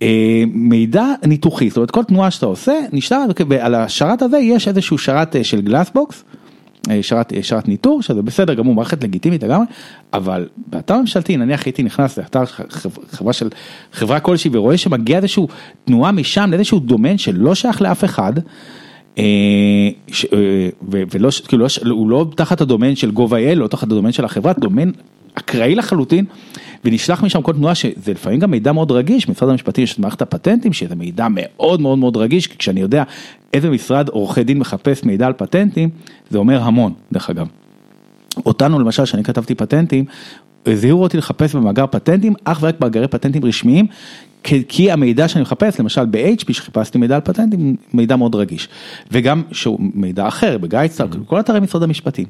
[0.02, 4.98] אה, מידע ניתוחי, זאת אומרת כל תנועה שאתה עושה נשאר ועל השרת הזה יש איזשהו
[4.98, 6.24] שרת אה, של גלאסבוקס
[6.90, 9.66] אה, שרת, אה, שרת ניטור, שזה בסדר גמור, מערכת לגיטימית לגמרי,
[10.12, 12.44] אבל באתר ממשלתי, נניח הייתי נכנס לאתר
[13.10, 13.48] חברה של,
[13.92, 15.42] חברה כלשהי ורואה שמגיע איזושהי
[15.84, 18.32] תנועה משם לאיזשהו דומיין שלא שייך לאף אחד,
[19.18, 19.24] אה,
[20.82, 24.92] ולא, כאילו, לא הוא לא תחת הדומיין של gov.il, לא תחת הדומיין של החברה, דומיין
[25.34, 26.24] אקראי לחלוטין,
[26.84, 30.22] ונשלח משם כל תנועה שזה לפעמים גם מידע מאוד רגיש, משרד המשפטים יש את מערכת
[30.22, 33.02] הפטנטים שזה מידע מאוד מאוד מאוד רגיש, כי כשאני יודע
[33.54, 35.90] איזה משרד עורכי דין מחפש מידע על פטנטים,
[36.30, 37.46] זה אומר המון דרך אגב.
[38.46, 40.04] אותנו למשל, שאני כתבתי פטנטים,
[40.66, 43.86] הזהירו אותי לחפש במאגר פטנטים, אך ורק מאגרי פטנטים רשמיים,
[44.68, 48.68] כי המידע שאני מחפש, למשל ב-HP שחיפשתי מידע על פטנטים, מידע מאוד רגיש.
[49.12, 51.26] וגם שהוא מידע אחר, בגיידסטאר, mm-hmm.
[51.26, 52.26] כל אתרי משרד המשפטים.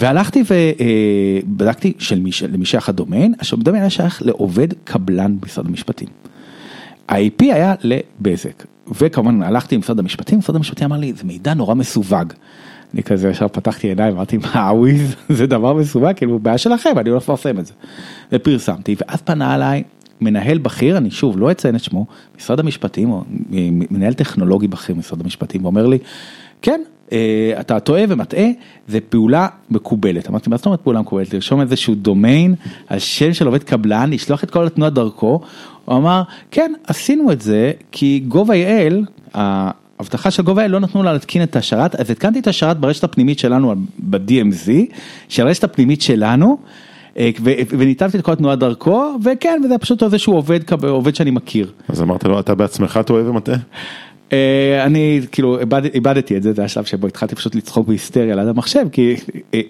[0.00, 5.66] והלכתי ובדקתי אה, של מי, למי שייך הדומיין, עכשיו הדומיין היה שייך לעובד קבלן במשרד
[5.66, 6.08] המשפטים.
[7.08, 8.66] ה-IP היה לבזק,
[9.00, 12.32] וכמובן הלכתי למשרד המשפטים, משרד המשפטים אמר לי, זה מידע נורא מסווג.
[12.94, 17.10] אני כזה ישר פתחתי עיניים, אמרתי, מה הוויז זה דבר מסווג, כאילו בעיה שלכם, אני
[17.10, 17.72] לא מפרסם את זה.
[18.32, 19.82] ופרסמתי, ואז פנה אליי
[20.20, 22.06] מנהל בכיר, אני שוב לא אציין את שמו,
[22.38, 23.24] משרד המשפטים, או
[23.90, 25.98] מנהל טכנולוגי בכיר משרד המשפטים, ואומר לי,
[26.62, 26.80] כן,
[27.12, 28.46] אה, אתה טועה ומטעה,
[28.88, 30.28] זה פעולה מקובלת.
[30.28, 31.34] אמרתי, מה זאת אומרת פעולה מקובלת?
[31.34, 32.54] לרשום איזשהו דומיין
[32.88, 35.40] על שם של עובד קבלן, לשלוח את כל התנועה דרכו.
[35.84, 38.94] הוא אמר, כן, עשינו את זה, כי gov.il,
[39.34, 43.38] ההבטחה של gov.il לא נתנו לה להתקין את השרת, אז התקנתי את השרת ברשת הפנימית
[43.38, 44.70] שלנו ב-DMZ,
[45.28, 46.58] של הרשת הפנימית שלנו.
[47.18, 47.30] אה,
[47.78, 51.72] וניתבתי את כל התנועה דרכו, וכן, וזה פשוט איזשהו עובד, עובד שאני מכיר.
[51.88, 53.56] אז אמרת לו, אתה בעצמך טועה ומטעה?
[54.32, 55.58] אה, אני כאילו
[55.94, 59.16] איבדתי את זה, זה השלב שבו התחלתי פשוט לצחוק בהיסטריה ליד המחשב, כי
[59.54, 59.60] אה,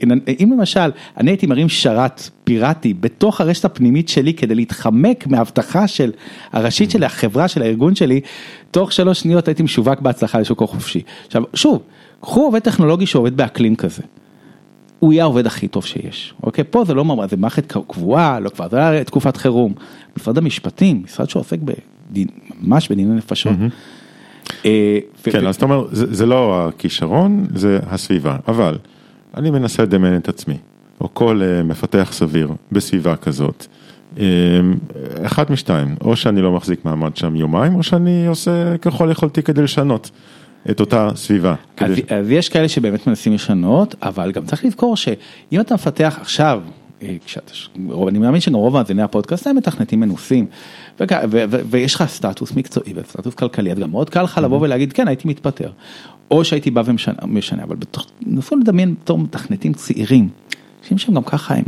[0.40, 6.12] אם למשל אני הייתי מרים שרת פיראטי בתוך הרשת הפנימית שלי כדי להתחמק מההבטחה של
[6.52, 8.20] הראשית של החברה של הארגון שלי,
[8.70, 11.02] תוך שלוש שניות הייתי משווק בהצלחה לשוק החופשי.
[11.26, 11.82] עכשיו שוב,
[12.20, 14.02] קחו עובד טכנולוגי שעובד באקלים כזה.
[15.00, 16.64] הוא יהיה העובד הכי טוב שיש, אוקיי?
[16.70, 19.74] פה זה לא ממש, זה מערכת קבועה, לא כבר, זה היה תקופת חירום.
[20.16, 22.28] משרד המשפטים, משרד שעוסק בדין,
[22.60, 23.52] ממש בדיני נפשות.
[24.64, 28.78] אה, כן, אז אתה אומר, זה לא הכישרון, זה הסביבה, אבל
[29.36, 30.56] אני מנסה לדמיין את עצמי,
[31.00, 33.66] או כל אה, מפתח סביר בסביבה כזאת.
[34.18, 34.24] אה,
[35.26, 39.62] אחד משתיים, או שאני לא מחזיק מעמד שם יומיים, או שאני עושה ככל יכולתי כדי
[39.62, 40.10] לשנות.
[40.70, 41.54] את אותה סביבה.
[41.76, 42.02] אז, כדי...
[42.16, 46.62] אז יש כאלה שבאמת מנסים לשנות, אבל גם צריך לזכור שאם אתה מפתח עכשיו,
[47.24, 47.52] כשאתה,
[48.08, 50.46] אני מאמין שגם רוב מאזיני הפודקאסט הם מתכנתים מנוסים,
[51.70, 54.62] ויש לך סטטוס מקצועי וסטטוס כלכלי, אז גם מאוד קל לך לבוא mm-hmm.
[54.62, 55.70] ולהגיד כן הייתי מתפטר,
[56.30, 57.76] או שהייתי בא ומשנה, אבל
[58.26, 60.28] נסו לדמיין בתור מתכנתים צעירים,
[60.82, 61.64] אנשים שהם גם ככה הם,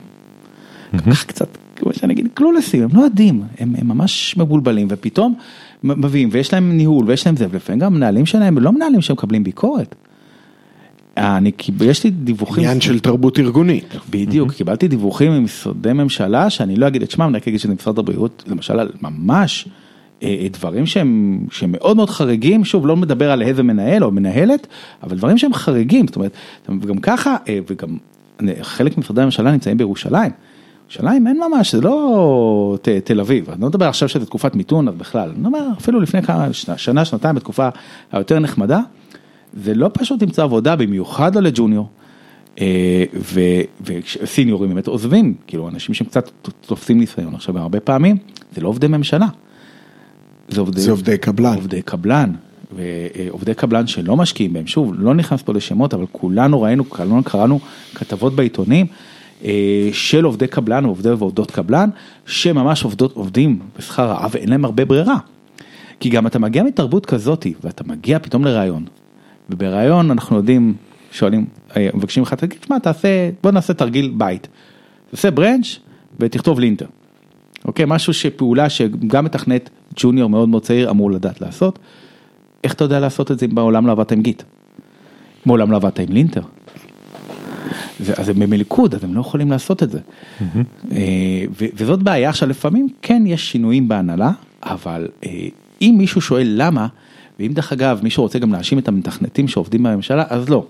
[0.93, 1.11] גם mm-hmm.
[1.11, 1.49] ככה קצת,
[1.83, 5.35] כמו שאני אגיד, קלולסים, הם לא יודעים, הם, הם ממש מבולבלים ופתאום
[5.85, 9.95] מביאים ויש להם ניהול ויש להם זה, ולפעמים גם מנהלים שלהם לא מנהלים שמקבלים ביקורת.
[11.17, 12.65] אני, יש לי דיווחים.
[12.65, 13.85] עניין של תרבות ארגונית.
[14.11, 14.55] בדיוק, mm-hmm.
[14.55, 18.45] קיבלתי דיווחים ממשרדי ממשלה, שאני לא אגיד את שמם, אני רק אגיד שזה משרד הבריאות,
[18.47, 19.69] למשל על ממש
[20.23, 24.11] אה, אה, דברים שהם, שהם מאוד מאוד חריגים, שוב, לא מדבר על איזה מנהל או
[24.11, 24.67] מנהלת,
[25.03, 26.33] אבל דברים שהם חריגים, זאת אומרת,
[26.69, 27.97] וגם ככה, אה, וגם
[28.63, 30.31] חלק ממשרדי הממשלה נמצאים בירושלים.
[30.93, 34.89] ירושלים אין ממש, זה לא ת, תל אביב, אני לא מדבר עכשיו שזה תקופת מיתון,
[34.89, 37.69] אז בכלל, אני אומר אפילו לפני כמה, שנה, שנתיים, בתקופה
[38.13, 38.81] היותר נחמדה.
[39.55, 41.89] זה לא פשוט למצוא עבודה, במיוחד לא לג'וניור.
[42.61, 43.05] אה,
[43.85, 48.17] וסיניורים באמת עוזבים, כאילו אנשים שהם קצת תופסים ניסיון עכשיו הרבה פעמים,
[48.55, 49.27] זה לא עובדי ממשלה.
[50.49, 51.55] זה עובדי, זה עובדי קבלן.
[51.55, 52.33] עובדי קבלן,
[52.77, 57.61] ועובדי קבלן שלא משקיעים בהם, שוב, לא נכנס פה לשמות, אבל כולנו ראינו, כולנו קראנו
[57.95, 59.12] כתבות בעיתונים אה,
[59.93, 61.91] של עובדי קבלן, עובדי ועובדות קבלן,
[62.27, 65.17] שממש עובדות, עובדים בשכר רעב ואין להם הרבה ברירה.
[66.01, 68.85] כי גם אתה מגיע מתרבות כזאתי, ואתה מגיע פתאום לראיון,
[69.51, 70.75] ובריאיון אנחנו יודעים,
[71.13, 74.49] שואלים, אה, מבקשים לך, תגיד, שמע, תעשה, בוא נעשה תרגיל בית.
[75.11, 75.79] תעשה ברנץ'
[76.21, 76.87] ותכתוב לינטר.
[77.65, 81.79] אוקיי, משהו שפעולה שגם מתכנת ג'וניור מאוד מאוד צעיר אמור לדעת לעשות.
[82.65, 84.43] איך אתה יודע לעשות את זה אם בעולם לא עבדת עם גיט?
[85.47, 86.43] מעולם לא עבדת עם לינטר.
[88.17, 89.99] אז הם במלכוד, אז הם לא יכולים לעשות את זה.
[89.99, 90.95] Mm-hmm.
[91.77, 94.31] וזאת בעיה, עכשיו לפעמים כן יש שינויים בהנהלה,
[94.63, 95.49] אבל אה,
[95.83, 96.87] אם מישהו שואל למה,
[97.39, 100.67] ואם דרך אגב מישהו רוצה גם להאשים את המתכנתים שעובדים בממשלה, אז לא.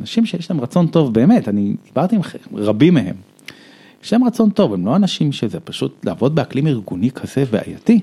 [0.00, 2.22] אנשים שיש להם רצון טוב באמת, אני דיברתי עם
[2.54, 3.14] רבים מהם.
[4.04, 8.00] יש להם רצון טוב, הם לא אנשים שזה פשוט לעבוד באקלים ארגוני כזה בעייתי.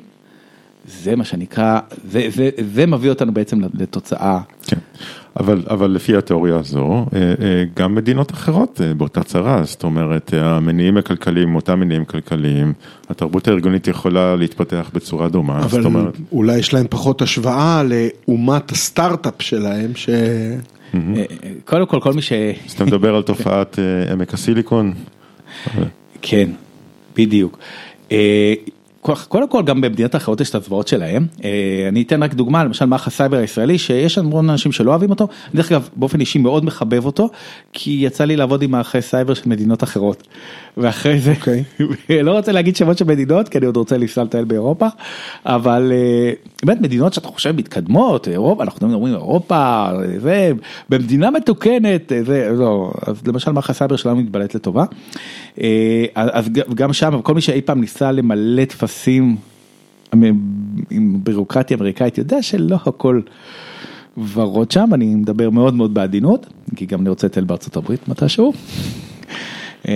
[0.85, 1.79] זה מה שנקרא,
[2.11, 4.39] זה, זה, זה מביא אותנו בעצם לתוצאה.
[4.67, 4.77] כן,
[5.39, 10.33] אבל, אבל לפי התיאוריה הזו, אה, אה, גם מדינות אחרות אה, באותה צרה, זאת אומרת,
[10.37, 12.73] המניעים הכלכליים, אותם מניעים כלכליים,
[13.09, 16.17] התרבות הארגונית יכולה להתפתח בצורה דומה, אבל אומרת...
[16.31, 20.09] אולי יש להם פחות השוואה לאומת הסטארט-אפ שלהם, ש...
[21.65, 22.31] קודם כל, כל מי ש...
[22.65, 23.79] אז אתה מדבר על תופעת
[24.11, 24.93] עמק הסיליקון?
[26.21, 26.49] כן,
[27.15, 27.59] בדיוק.
[29.01, 32.85] קודם כל גם במדינות אחרות יש את הזוועות שלהם, אה, אני אתן רק דוגמה, למשל
[32.85, 37.05] מערך הסייבר הישראלי, שיש המון אנשים שלא אוהבים אותו, דרך אגב באופן אישי מאוד מחבב
[37.05, 37.29] אותו,
[37.73, 40.27] כי יצא לי לעבוד עם מערכי סייבר של מדינות אחרות,
[40.77, 41.63] ואחרי זה, אוקיי.
[42.23, 44.87] לא רוצה להגיד שמות של מדינות, כי אני עוד רוצה לנסוע לטייל באירופה,
[45.45, 46.31] אבל אה,
[46.63, 50.51] באמת מדינות שאתה חושב מתקדמות, אירופה, אנחנו תמיד אומרים אירופה, זה,
[50.89, 54.85] במדינה מתוקנת, זה, לא, אז למשל מערך הסייבר שלנו מתבלט לטובה,
[55.61, 59.35] אה, אז גם שם, כל מי שאי פעם ניסה למלא טפסים
[60.89, 63.21] עם בירוקרטיה אמריקאית יודע שלא הכל
[64.33, 68.53] ורוד שם, אני מדבר מאוד מאוד בעדינות, כי גם אני רוצה לטייל בארצות הברית מתישהו.
[69.87, 69.93] אה,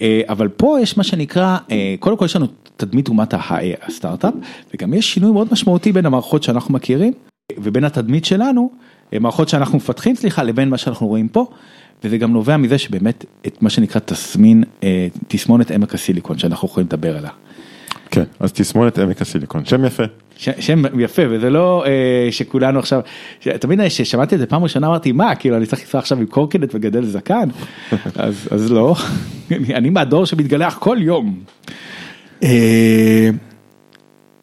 [0.00, 3.34] אה, אבל פה יש מה שנקרא, אה, קודם כל יש לנו תדמית אומת
[3.82, 4.34] הסטארט-אפ,
[4.74, 7.12] וגם יש שינוי מאוד משמעותי בין המערכות שאנחנו מכירים,
[7.58, 8.70] ובין התדמית שלנו,
[9.12, 11.46] מערכות שאנחנו מפתחים, סליחה, לבין מה שאנחנו רואים פה.
[12.04, 14.64] וזה גם נובע מזה שבאמת את מה שנקרא תסמין,
[15.28, 17.30] תסמונת עמק הסיליקון שאנחנו יכולים לדבר עליה.
[18.10, 20.02] כן, אז תסמונת עמק הסיליקון, שם יפה.
[20.36, 23.00] ש, שם יפה וזה לא אה, שכולנו עכשיו,
[23.40, 26.74] תמיד כששמעתי את זה פעם ראשונה אמרתי מה כאילו אני צריך לנסוע עכשיו עם קורקינט
[26.74, 27.48] וגדל זקן,
[28.16, 28.94] אז, אז לא,
[29.78, 31.40] אני מהדור שמתגלח כל יום.
[32.42, 33.30] אה,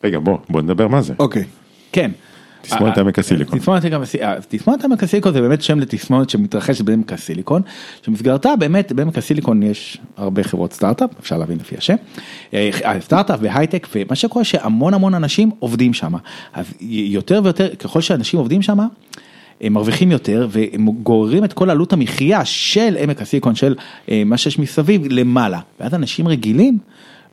[0.04, 1.14] רגע בוא, בוא נדבר מה זה.
[1.20, 1.44] אוקיי.
[1.92, 2.12] כן.
[2.62, 3.60] תסמונת עמק הסיליקון.
[4.50, 7.62] תסמונת עמק הסיליקון זה באמת שם לתסמונת שמתרחשת בעמק הסיליקון,
[8.06, 11.95] שמסגרתה באמת בעמק הסיליקון יש הרבה חברות סטארט-אפ, אפשר להבין לפי השם,
[13.00, 16.13] סטארט-אפ והייטק, ומה שקורה שהמון המון אנשים עובדים שם,
[16.54, 18.80] אז יותר ויותר, ככל שאנשים עובדים שם,
[19.62, 23.76] הם מרוויחים יותר והם גוררים את כל עלות המחיה של עמק הסיליקון, של
[24.26, 26.78] מה שיש מסביב למעלה, ואז אנשים רגילים.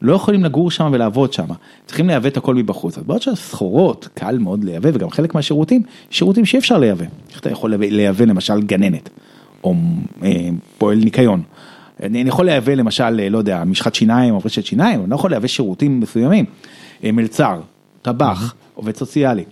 [0.02, 1.46] לא יכולים לגור שם ולעבוד שם,
[1.86, 6.44] צריכים לייבא את הכל מבחוץ, אז בעוד שהסחורות קל מאוד לייבא וגם חלק מהשירותים, שירותים
[6.44, 9.10] שאי אפשר לייבא, איך אתה יכול לייבא למשל גננת,
[9.64, 9.74] או
[10.22, 11.42] אה, פועל ניקיון,
[12.02, 15.30] אני יכול לייבא למשל, אה, לא יודע, משחת שיניים או מברשת שיניים, אני לא יכול
[15.30, 16.44] לייבא שירותים מסוימים,
[17.04, 17.60] אה, מלצר,
[18.02, 19.44] טבח, עובד סוציאלי.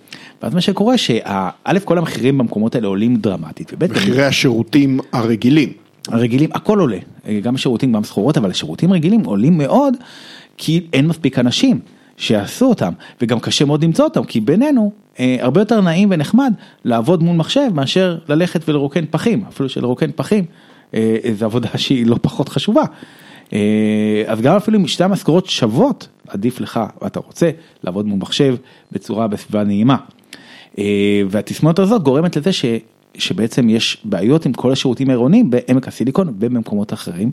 [0.43, 1.51] ואז מה שקורה שא'
[1.85, 3.73] כל המחירים במקומות האלה עולים דרמטית.
[3.91, 5.73] מחירי השירותים הרגילים.
[6.09, 6.99] הרגילים, הכל עולה,
[7.43, 9.95] גם שירותים, גם סחורות, אבל השירותים רגילים עולים מאוד,
[10.57, 11.81] כי אין מספיק אנשים
[12.17, 16.53] שיעשו אותם, וגם קשה מאוד למצוא אותם, כי בינינו, אה, הרבה יותר נעים ונחמד
[16.85, 20.45] לעבוד מול מחשב מאשר ללכת ולרוקן פחים, אפילו שלרוקן פחים,
[20.95, 22.83] אה, זו עבודה שהיא לא פחות חשובה.
[23.53, 27.51] אה, אז גם אפילו אם שתי המשכורות שוות, עדיף לך, ואתה רוצה,
[27.85, 28.57] לעבוד מול מחשב
[28.93, 29.97] בצורה, בסביבה נעימה.
[31.29, 32.65] והתסמונת הזאת גורמת לזה ש...
[33.19, 37.31] שבעצם יש בעיות עם כל השירותים העירוניים בעמק הסיליקון ובמקומות אחרים.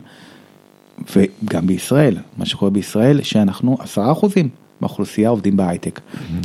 [1.16, 4.48] וגם בישראל, מה שקורה בישראל שאנחנו עשרה אחוזים
[4.80, 6.00] באוכלוסייה עובדים בהייטק.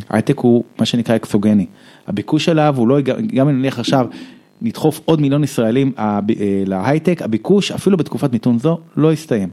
[0.09, 1.65] הייטק הוא מה שנקרא אקסוגני,
[2.07, 3.01] הביקוש אליו הוא לא,
[3.35, 4.07] גם אם נניח עכשיו
[4.62, 6.19] נדחוף עוד מיליון ישראלים אה,
[6.65, 9.49] להייטק, הביקוש אפילו בתקופת מיתון זו לא יסתיים.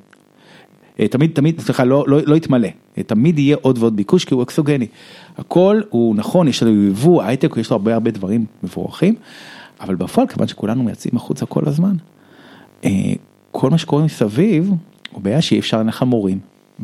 [1.00, 4.34] אה, תמיד, תמיד, סליחה, לא, לא, לא יתמלא, אה, תמיד יהיה עוד ועוד ביקוש כי
[4.34, 4.86] הוא אקסוגני.
[5.38, 9.14] הכל הוא נכון, יש לנו יבוא, הייטק יש לו הרבה הרבה דברים מבורכים,
[9.80, 11.96] אבל בפועל, כיוון שכולנו מייצאים החוצה כל הזמן,
[12.84, 12.90] אה,
[13.58, 14.72] כל מה שקורה מסביב,
[15.12, 16.38] הוא בעיה שאי אפשר ללכת מורים,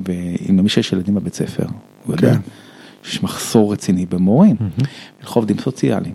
[0.07, 1.67] ואם למי שיש ילדים בבית ספר,
[2.07, 2.41] הוא יודע, כן.
[3.05, 4.57] יש מחסור רציני במורים,
[5.23, 6.15] לך עובדים סוציאליים,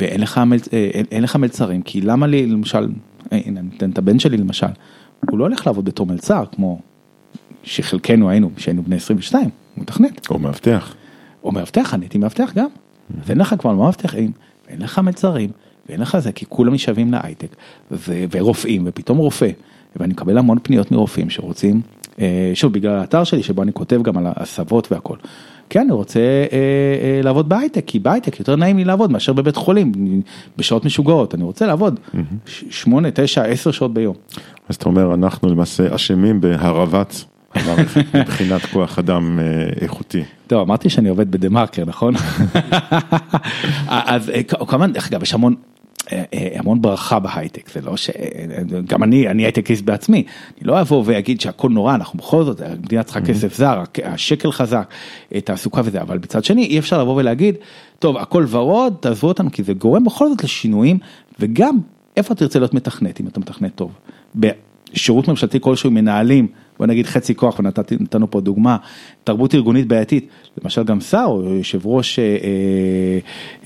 [0.00, 2.88] ואין לך, מל, אה, אין, אין לך מלצרים, כי למה לי, למשל,
[3.32, 4.66] אה, הנה, אני אתן את הבן שלי למשל,
[5.30, 6.80] הוא לא הולך לעבוד בתור מלצר, כמו
[7.62, 10.30] שחלקנו היינו, כשהיינו בני 22, הוא מתכנת.
[10.30, 10.94] או מאבטח.
[11.44, 12.68] או מאבטח, אני הייתי מאבטח גם.
[13.22, 14.32] אז אין לך כבר מאבטחים,
[14.66, 15.50] ואין לך מלצרים,
[15.88, 17.56] ואין לך זה, כי כולם משווים להייטק,
[17.90, 19.50] ו- ורופאים, ופתאום רופא,
[19.96, 21.80] ואני מקבל המון פניות מרופאים שרוצים,
[22.20, 25.16] אה, שוב, בגלל האתר שלי, שבו אני כותב גם על הסבות והכל.
[25.70, 29.56] כן, אני רוצה אה, אה, לעבוד בהייטק, כי בהייטק יותר נעים לי לעבוד מאשר בבית
[29.56, 29.92] חולים,
[30.56, 32.00] בשעות משוגעות, אני רוצה לעבוד
[32.70, 34.14] שמונה, תשע, עשר שעות ביום.
[34.68, 39.44] אז אתה אומר, אנחנו למעשה אשמים בהרעבת המערכת מבחינת כוח אדם אה,
[39.80, 40.22] איכותי.
[40.46, 42.14] טוב, אמרתי שאני עובד בדה מרקר, נכון?
[43.88, 45.54] אז אה, כמובן, דרך אגב, יש המון,
[46.32, 48.10] המון ברכה בהייטק, זה לא ש...
[48.88, 50.24] גם אני, אני הייטקיסט בעצמי,
[50.58, 54.94] אני לא אבוא ואגיד שהכל נורא, אנחנו בכל זאת, המדינה צריכה כסף זר, השקל חזק,
[55.44, 57.54] תעסוקה וזה, אבל בצד שני אי אפשר לבוא ולהגיד,
[57.98, 60.98] טוב, הכל ורוד, תעזבו אותנו, כי זה גורם בכל זאת לשינויים,
[61.40, 61.78] וגם
[62.16, 63.92] איפה תרצה להיות מתכנת, אם אתה מתכנת טוב.
[64.34, 68.76] בשירות ממשלתי כלשהו מנהלים, בוא נגיד חצי כוח ונתנו פה דוגמה,
[69.24, 70.28] תרבות ארגונית בעייתית,
[70.62, 72.38] למשל גם שר או יושב ראש אה, אה,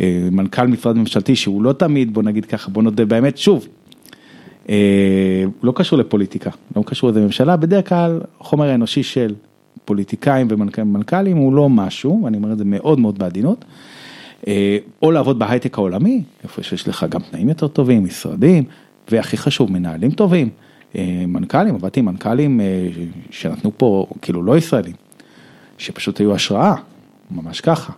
[0.00, 3.68] אה, מנכ"ל משרד ממשלתי שהוא לא תמיד בוא נגיד ככה בוא נודה באמת שוב.
[4.68, 9.34] אה, לא קשור לפוליטיקה, לא קשור לזה ממשלה, בדרך כלל חומר האנושי של
[9.84, 13.64] פוליטיקאים ומנכ"לים הוא לא משהו, ואני אומר את זה מאוד מאוד בעדינות.
[14.48, 18.64] אה, או לעבוד בהייטק העולמי, איפה שיש לך גם תנאים יותר טובים, משרדים,
[19.10, 20.48] והכי חשוב, מנהלים טובים,
[21.28, 22.88] מנכ"לים, עבדתי עם מנכ"לים אה,
[23.30, 24.94] שנתנו פה, כאילו לא ישראלים,
[25.78, 26.74] שפשוט היו השראה,
[27.30, 27.92] ממש ככה.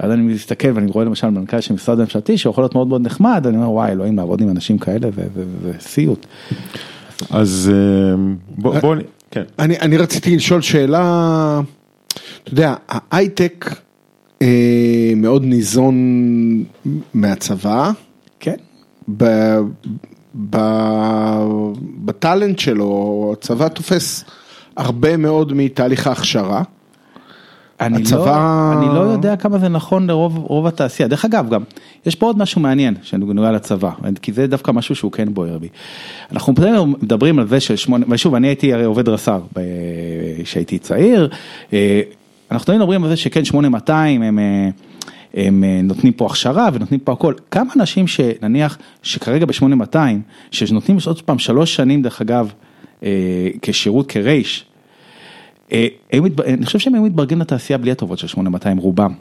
[0.00, 3.46] ואז אני מסתכל ואני רואה למשל מנכ"ל של משרד ממשלתי שיכול להיות מאוד מאוד נחמד,
[3.46, 5.08] אני אומר וואי אלוהים לעבוד עם אנשים כאלה
[5.62, 6.26] זה סיוט.
[7.30, 8.16] אז אה,
[8.48, 8.96] בוא, בוא,
[9.30, 9.42] כן.
[9.58, 11.60] אני, אני רציתי לשאול שאלה,
[12.08, 13.80] אתה יודע, ההייטק
[14.42, 15.94] אה, מאוד ניזון
[17.14, 17.90] מהצבא,
[18.40, 18.56] כן.
[22.04, 24.24] בטאלנט שלו, הצבא תופס
[24.76, 26.62] הרבה מאוד מתהליך ההכשרה.
[27.80, 31.08] אני, הצבא- לא, אני לא יודע כמה זה נכון לרוב רוב התעשייה.
[31.08, 31.62] דרך אגב, גם,
[32.06, 33.90] יש פה עוד משהו מעניין שנוגע לצבא,
[34.22, 35.68] כי זה דווקא משהו שהוא כן בוער בי.
[36.32, 36.54] אנחנו
[37.02, 39.40] מדברים על זה ששמונה, ושוב, אני הייתי הרי עובד רס"ר
[40.44, 41.28] כשהייתי צעיר,
[41.72, 42.00] אה,
[42.50, 44.38] אנחנו תמיד מדברים על זה שכן 8200 הם...
[45.34, 47.34] הם אה, נותנים פה הכשרה ונותנים פה הכל.
[47.50, 49.96] כמה אנשים שנניח שכרגע ב-8200,
[50.50, 52.52] שנותנים עוד פעם שלוש שנים דרך אגב
[53.02, 54.64] אה, כשירות כרייש,
[55.72, 55.86] אה,
[56.46, 59.12] אני חושב שהם היו מתברגים לתעשייה בלי הטובות של 8200 רובם.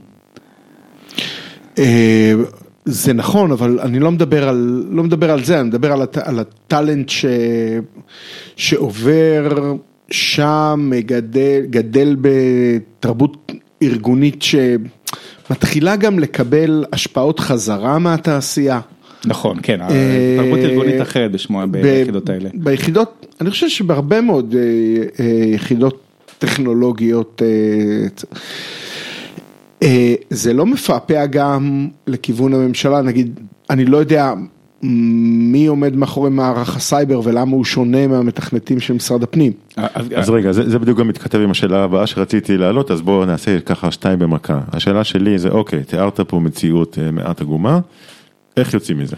[2.85, 6.17] זה נכון, אבל אני לא מדבר על, לא מדבר על זה, אני מדבר על, הט,
[6.17, 7.25] על הטאלנט ש,
[8.55, 9.73] שעובר
[10.11, 13.51] שם, גדל, גדל בתרבות
[13.83, 14.41] ארגונית
[15.47, 18.79] שמתחילה גם לקבל השפעות חזרה מהתעשייה.
[19.25, 19.87] נכון, כן, אה,
[20.37, 22.49] תרבות ארגונית אחרת בשמו- ב- ביחידות האלה.
[22.53, 24.61] ביחידות, אני חושב שבהרבה מאוד אה,
[25.25, 26.01] אה, יחידות
[26.39, 27.41] טכנולוגיות,
[30.29, 34.33] זה לא מפעפע גם לכיוון הממשלה, נגיד, אני לא יודע
[34.81, 39.51] מי עומד מאחורי מערך הסייבר ולמה הוא שונה מהמתכנתים של משרד הפנים.
[40.15, 43.59] אז רגע, זה, זה בדיוק גם מתכתב עם השאלה הבאה שרציתי להעלות, אז בואו נעשה
[43.59, 44.59] ככה שתיים במכה.
[44.71, 47.79] השאלה שלי זה, אוקיי, תיארת פה מציאות אה, מעט עגומה,
[48.57, 49.15] איך יוצאים מזה?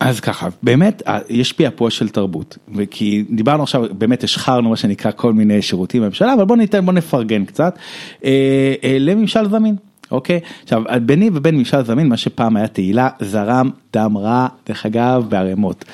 [0.00, 2.58] אז ככה, באמת יש פיאפוע של תרבות,
[2.90, 6.92] כי דיברנו עכשיו, באמת השחרנו מה שנקרא כל מיני שירותים בממשלה, אבל בוא ניתן, בוא
[6.92, 7.78] נפרגן קצת,
[8.24, 9.76] אה, אה, לממשל זמין.
[10.10, 15.24] אוקיי, עכשיו ביני ובין ממשל זמין מה שפעם היה תהילה זרם דם רע דרך אגב
[15.28, 15.84] בערימות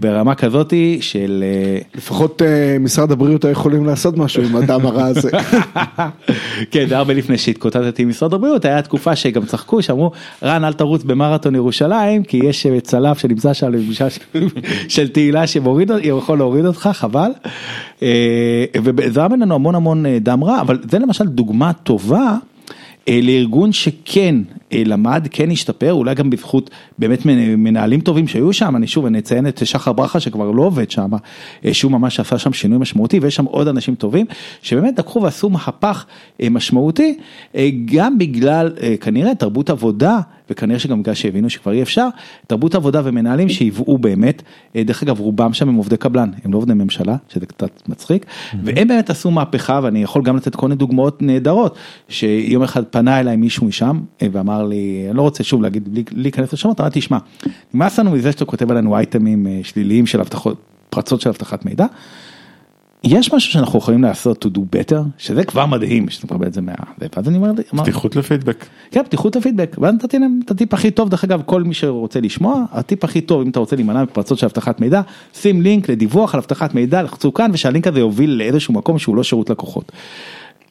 [0.00, 5.04] ברמה כזאתי של אה, לפחות אה, משרד הבריאות היו יכולים לעשות משהו עם הדם הרע
[5.04, 5.30] הזה.
[6.70, 10.10] כן, זה הרבה לפני שהתקוטטתי עם משרד הבריאות, היה תקופה שגם צחקו, שאמרו,
[10.42, 14.06] רן אל תרוץ במרתון ירושלים, כי יש אה, צלף שנמצא שם לפגישה
[14.88, 17.30] של- תהילה שמוריד, יכול להוריד אותך, חבל.
[18.82, 22.36] וזה היה בינינו המון המון דם רע, אבל זה למשל דוגמה טובה.
[23.08, 24.34] אה, לארגון שכן
[24.72, 29.06] אה, למד, כן השתפר, אולי גם בזכות באמת מנ- מנהלים טובים שהיו שם, אני שוב,
[29.06, 31.10] אני אציין את שחר ברכה שכבר לא עובד שם,
[31.64, 34.26] אה, שהוא ממש עשה שם שינוי משמעותי, ויש שם עוד אנשים טובים,
[34.62, 36.04] שבאמת לקחו ועשו מהפך
[36.50, 37.18] משמעותי,
[37.84, 42.08] גם בגלל אה, כנראה תרבות עבודה, וכנראה שגם בגלל שהבינו שכבר אי אפשר,
[42.46, 44.42] תרבות עבודה ומנהלים שהיוו באמת,
[44.76, 48.26] אה, דרך אגב רובם שם הם עובדי קבלן, הם לא עובדי ממשלה, שזה קצת מצחיק,
[48.62, 51.76] והם באמת עשו מהפכה, ואני יכול גם לתת כל מיני דוגמאות נהדרות,
[52.08, 56.52] שיום אחד פנה אליי מישהו משם, אה, ואמר לי, אני לא רוצה שוב להגיד, להיכנס
[56.52, 57.18] לשמות, אמרתי, תשמע,
[57.74, 60.56] נמאס לנו מזה שאתה כותב עלינו אייטמים אה, שליליים של הבטחות,
[60.90, 61.86] פרצות של אבטחת מידע.
[63.04, 66.60] יש משהו שאנחנו יכולים לעשות to do better, שזה כבר מדהים שאתה מקבל את זה
[66.60, 66.72] מה...
[67.16, 68.66] ואז אני אומר, פתיחות לפידבק.
[68.90, 72.20] כן, פתיחות הפידבק, ואז נתתי להם את הטיפ הכי טוב, דרך אגב, כל מי שרוצה
[72.20, 75.00] לשמוע, הטיפ הכי טוב, אם אתה רוצה להימנע מפרצות של אבטחת מידע,
[75.34, 79.22] שים לינק לדיווח על אבטחת מידע, לחצו כאן, ושהלינק הזה יוביל לאיזשהו מקום שהוא לא
[79.22, 79.92] שירות לקוחות.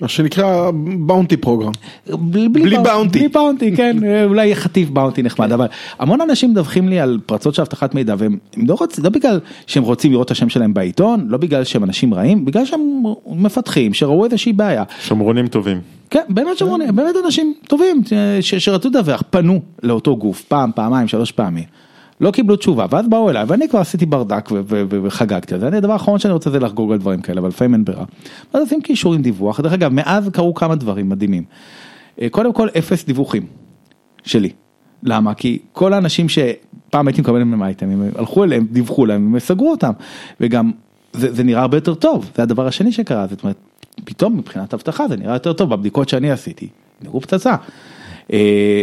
[0.02, 1.72] מה שנקרא באונטי פרוגרם.
[2.08, 3.20] בלי, בלי באונ- באונטי.
[3.20, 3.98] בלי באונטי, כן,
[4.30, 5.68] אולי יהיה חטיף באונטי נחמד, אבל
[6.00, 9.40] המון אנשים מדווחים לי על פרצות של אבטחת מידע, והם הם לא רוצים, לא בגלל
[9.68, 12.82] שהם רוצים לראות את השם שלהם בעיתון, לא בגלל שהם אנשים רעים, בגלל שהם
[13.28, 14.84] מפתחים, שראו איזושהי בעיה.
[15.04, 15.82] שומרונים טובים.
[16.10, 18.02] כן, באמת שומרונים, באמת אנשים טובים
[18.42, 21.64] ש- שרצו לדווח, פנו לאותו גוף פעם, פעמיים, שלוש פעמים.
[22.22, 24.50] לא קיבלו תשובה, ואז באו אליי, ואני כבר עשיתי ברדק
[25.04, 27.86] וחגגתי על זה, הדבר האחרון שאני רוצה זה לחגוג על דברים כאלה, אבל לפעמים אין
[27.86, 28.06] ברירה.
[28.54, 31.44] ואז עושים קישור עם דיווח, דרך אגב, מאז קרו כמה דברים מדהימים.
[32.22, 33.46] אה, קודם כל, אפס דיווחים
[34.24, 34.50] שלי.
[35.04, 35.34] למה?
[35.34, 39.72] כי כל האנשים שפעם הייתי מקבל מהם אייטמים, הם הלכו אליהם, דיווחו להם, הם סגרו
[39.72, 39.92] אותם.
[40.42, 40.72] וגם,
[41.14, 43.56] זה, זה נראה הרבה יותר טוב, זה הדבר השני שקרה, זאת אומרת,
[44.04, 46.68] פתאום מבחינת אבטחה זה נראה יותר טוב בבדיקות שאני עשיתי,
[47.02, 47.56] נראו פצצה.
[48.34, 48.38] אה,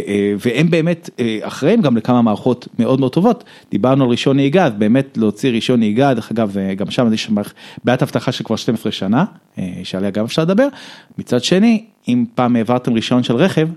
[0.07, 4.65] אה, והם באמת אה, אחראים גם לכמה מערכות מאוד מאוד טובות, דיברנו על רישיון נהיגה,
[4.65, 7.31] אז באמת להוציא רישיון נהיגה, דרך אגב, גם שם יש
[7.83, 9.25] בעיית אבטחה של כבר 12 שנה,
[9.83, 10.67] שעליה גם אפשר לדבר.
[11.17, 13.67] מצד שני, אם פעם העברתם רישיון של רכב,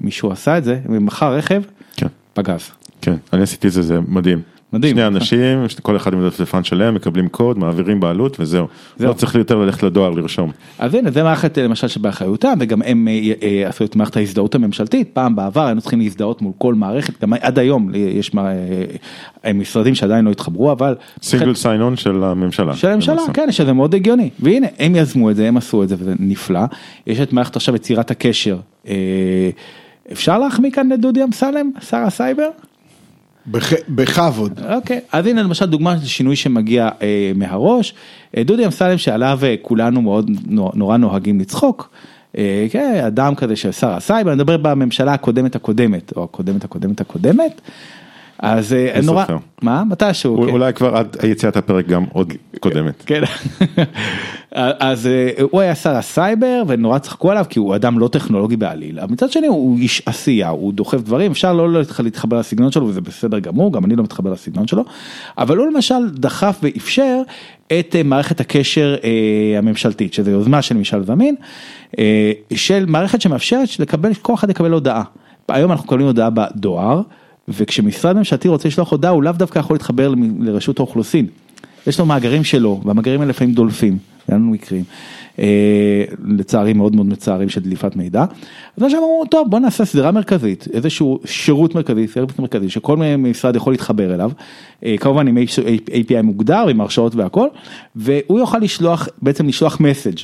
[0.00, 1.62] מישהו עשה את זה, ומכר רכב,
[1.96, 2.06] כן.
[2.34, 2.70] פגז.
[3.00, 4.55] כן, אני עשיתי את זה, זה מדהים.
[4.72, 4.96] מדהים.
[4.96, 8.66] שני אנשים, כל אחד עם דפדפן שלם, מקבלים קוד, מעבירים בעלות וזהו.
[8.96, 9.08] זהו.
[9.08, 10.50] לא צריך יותר ללכת לדואר לרשום.
[10.78, 14.54] אז הנה, זה מערכת אה, למשל שבאחריותם, וגם הם אה, אה, עשו את מערכת ההזדהות
[14.54, 18.30] הממשלתית, פעם בעבר היינו צריכים להזדהות מול כל מערכת, גם עד היום יש
[19.54, 20.94] משרדים שעדיין לא התחברו, אבל...
[21.22, 22.76] single sign-on של הממשלה.
[22.76, 23.22] של הממשלה.
[23.34, 26.60] כן, שזה מאוד הגיוני, והנה, הם יזמו את זה, הם עשו את זה, וזה נפלא.
[27.06, 28.58] יש את מערכת עכשיו יצירת הקשר.
[30.12, 32.48] אפשר להחמיא כאן לדודי אמסלם, שר הסייבר?
[33.88, 34.60] בכבוד.
[34.74, 37.94] אוקיי, אז הנה למשל דוגמה של שינוי שמגיע אה, מהראש,
[38.36, 41.90] אה, דודי אמסלם שעליו אה, כולנו מאוד נו- נורא נוהגים לצחוק,
[42.38, 47.00] אה, כן, אדם כזה של שר הסייבר, אני מדבר בממשלה הקודמת הקודמת, או הקודמת הקודמת
[47.00, 47.60] הקודמת,
[48.38, 49.24] אז אה, נורא.
[49.62, 49.84] מה?
[49.84, 50.52] מתישהו, הוא- כן.
[50.52, 53.02] אולי כבר עד יציאת הפרק גם עוד קודמת.
[53.06, 53.20] כן,
[54.78, 59.00] אז אה, הוא היה שר הסייבר ונורא צחקו עליו כי הוא אדם לא טכנולוגי בעליל,
[59.00, 62.86] אבל מצד שני הוא איש עשייה, הוא דוחף דברים, אפשר לא להתח- להתחבר לסגנון שלו
[62.88, 64.84] וזה בסדר גמור, גם אני לא מתחבר לסגנון שלו,
[65.38, 67.18] אבל הוא למשל דחף ואפשר
[67.78, 68.96] את אה, מערכת הקשר
[69.58, 71.34] הממשלתית, שזו יוזמה של ממשל זמין,
[72.54, 75.02] של מערכת שמאפשרת לקבל, כל אחד יקבל הודעה.
[75.48, 77.00] היום אנחנו מקבלים הודעה בדואר,
[77.48, 81.26] וכשמשרד ממשלתי רוצה לשלוח הודעה הוא לאו דווקא יכול להתחבר לרשות האוכלוסין.
[81.86, 84.84] יש לו מאגרים שלו, והמאגרים האלה לפעמים דולפים, היה לנו מקרים,
[85.38, 88.24] אה, לצערי מאוד מאוד מצערים של דליפת מידע.
[88.76, 93.56] אז עכשיו אמרו, טוב בוא נעשה סדרה מרכזית, איזשהו שירות מרכזי, סרוויס מרכזי, שכל משרד
[93.56, 94.30] יכול להתחבר אליו,
[94.84, 95.38] אה, כמובן עם
[95.88, 97.48] API מוגדר, עם הרשאות והכל,
[97.96, 100.18] והוא יוכל לשלוח, בעצם לשלוח מסאג'.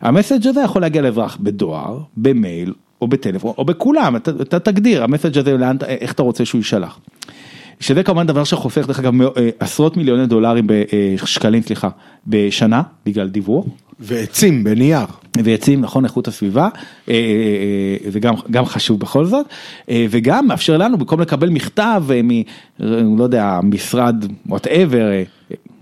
[0.00, 5.38] המסאג' הזה יכול להגיע לאזרח בדואר, במייל, או בטלפון, או בכולם, אתה, אתה תגדיר, המסאג'
[5.38, 6.98] הזה, לאן, איך אתה רוצה שהוא יישלח.
[7.80, 11.88] שזה כמובן דבר שחוסך דרך אגב אה, עשרות מיליוני דולרים בשקלים סליחה
[12.26, 13.64] בשנה בגלל דיווח
[14.00, 15.06] ועצים בנייר.
[15.44, 16.68] ויצאים נכון איכות הסביבה אה,
[17.08, 17.14] אה,
[18.04, 19.46] אה, זה גם גם חשוב בכל זאת
[19.90, 22.28] אה, וגם מאפשר לנו במקום לקבל מכתב אה, מ...
[23.18, 25.10] לא יודע משרד וואטאבר.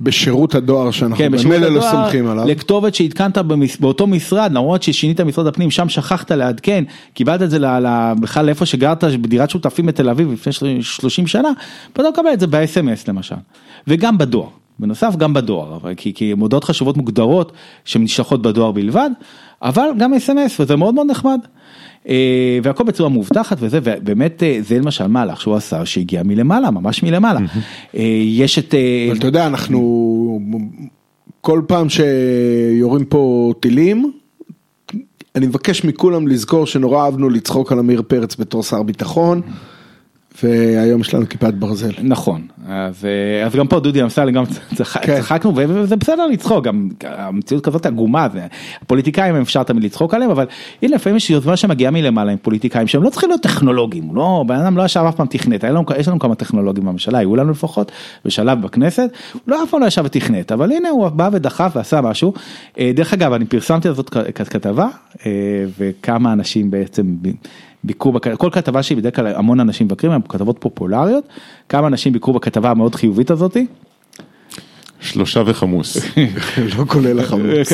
[0.01, 2.45] בשירות הדואר שאנחנו כן, במילא לא סומכים עליו.
[2.47, 7.59] לכתובת שעדכנת במס- באותו משרד, למרות ששינית משרד הפנים, שם שכחת לעדכן, קיבלת את זה
[7.59, 11.49] ל- ל- בכלל לאיפה שגרת בדירת שותפים בתל אביב לפני של- 30 שנה,
[11.97, 13.35] ואתה מקבל את זה ב-SMS למשל,
[13.89, 14.49] וגם בדואר.
[14.79, 17.53] בנוסף גם בדואר, אבל כי, כי הם הודעות חשובות מוגדרות
[17.85, 19.11] שנשלחות בדואר בלבד,
[19.63, 21.41] אבל גם אס.אם.אס וזה מאוד מאוד נחמד.
[22.09, 27.03] אה, והכל בצורה מאובטחת וזה, ובאמת אה, זה למשל מהלך שהוא עשה שהגיע מלמעלה, ממש
[27.03, 27.41] מלמעלה.
[27.97, 28.75] אה, יש את...
[28.75, 30.41] אה, אבל אתה יודע, אנחנו
[31.41, 34.13] כל פעם שיורים פה טילים,
[35.35, 39.41] אני מבקש מכולם לזכור שנורא אהבנו לצחוק על עמיר פרץ בתור שר ביטחון,
[40.43, 41.91] והיום יש לנו כיפת ברזל.
[42.03, 45.17] נכון, אז, אה, אז גם פה דודי אמסלם גם צח, כן.
[45.21, 48.47] צחקנו וזה בסדר לצחוק, גם המציאות כזאת עגומה, זה-
[48.83, 50.47] הפוליטיקאים אפשר תמיד לצחוק עליהם, אבל
[50.83, 54.55] הנה לפעמים יש יוזמה שמגיעה מלמעלה עם פוליטיקאים שהם לא צריכים להיות טכנולוגים, לא, בן
[54.55, 57.93] אדם לא ישב אף פעם תכנת, לנו, יש לנו כמה טכנולוגים בממשלה, היו לנו לפחות,
[58.25, 62.01] בשלב בכנסת, הוא לא אף פעם לא ישב ותכנת, אבל הנה הוא בא ודחף ועשה
[62.01, 62.33] משהו,
[62.79, 64.11] אה, דרך אגב אני פרסמתי על זאת
[64.51, 64.89] כתבה,
[65.27, 65.31] אה,
[65.79, 67.17] וכמה אנשים בעצם
[67.85, 71.25] ביקרו, בכ- כל כתבה שהיא בדרך כלל המון אנשים מבקרים, הן כתבות פופולריות,
[71.69, 73.67] כמה אנשים ביקרו בכתבה המאוד חיובית הזאתי.
[75.01, 75.97] שלושה וחמוס.
[76.79, 77.73] לא כולל החמוץ.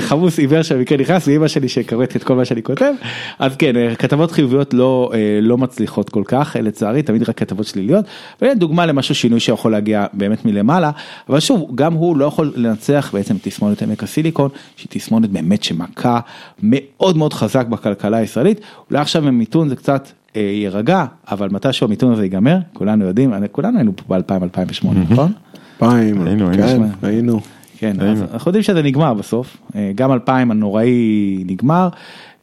[0.00, 2.92] חמוס עיוור שבמקרה נכנס ואימא שלי שקוראת את כל מה שאני כותב
[3.38, 7.66] אז כן כתבות חיוביות לא אה, לא מצליחות כל כך אה, לצערי תמיד רק כתבות
[7.66, 8.04] שליליות.
[8.42, 10.90] והנה דוגמה למשהו שינוי שיכול להגיע באמת מלמעלה
[11.28, 16.20] אבל שוב גם הוא לא יכול לנצח בעצם תסמונת עמק הסיליקון שהיא תסמונת באמת שמכה
[16.62, 18.60] מאוד מאוד חזק בכלכלה הישראלית
[18.90, 20.08] אולי עכשיו עם מיתון זה קצת.
[20.36, 25.32] אה, יירגע אבל מתישהו המיתון הזה ייגמר כולנו יודעים אני- כולנו היינו פה ב-2000-2008 נכון?
[25.78, 26.86] פעם, היינו, כן, היינו.
[27.02, 27.40] היינו.
[27.78, 31.88] כן, אנחנו יודעים שזה נגמר בסוף, אה, גם 2000 הנוראי נגמר,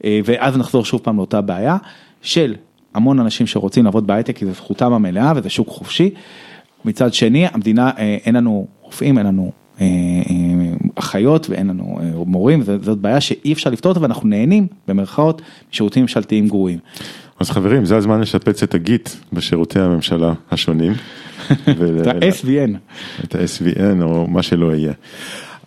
[0.04, 1.76] אה, ואז נחזור שוב פעם לאותה בעיה
[2.22, 2.54] של
[2.94, 6.10] המון אנשים שרוצים לעבוד בהייטק, כי זו זכותם המלאה וזה שוק חופשי.
[6.84, 9.50] מצד שני, המדינה, אה, אין לנו רופאים, אין לנו
[10.94, 16.48] אחיות ואין לנו מורים, זאת בעיה שאי אפשר לפתור אותה ואנחנו נהנים במרכאות משירותים ממשלתיים
[16.48, 16.78] גרועים.
[17.40, 20.92] אז חברים, זה הזמן לשפץ את ה Git בשירותי הממשלה השונים.
[21.78, 22.70] ול- את ה-SVN.
[23.24, 24.92] את ה-SVN או מה שלא יהיה.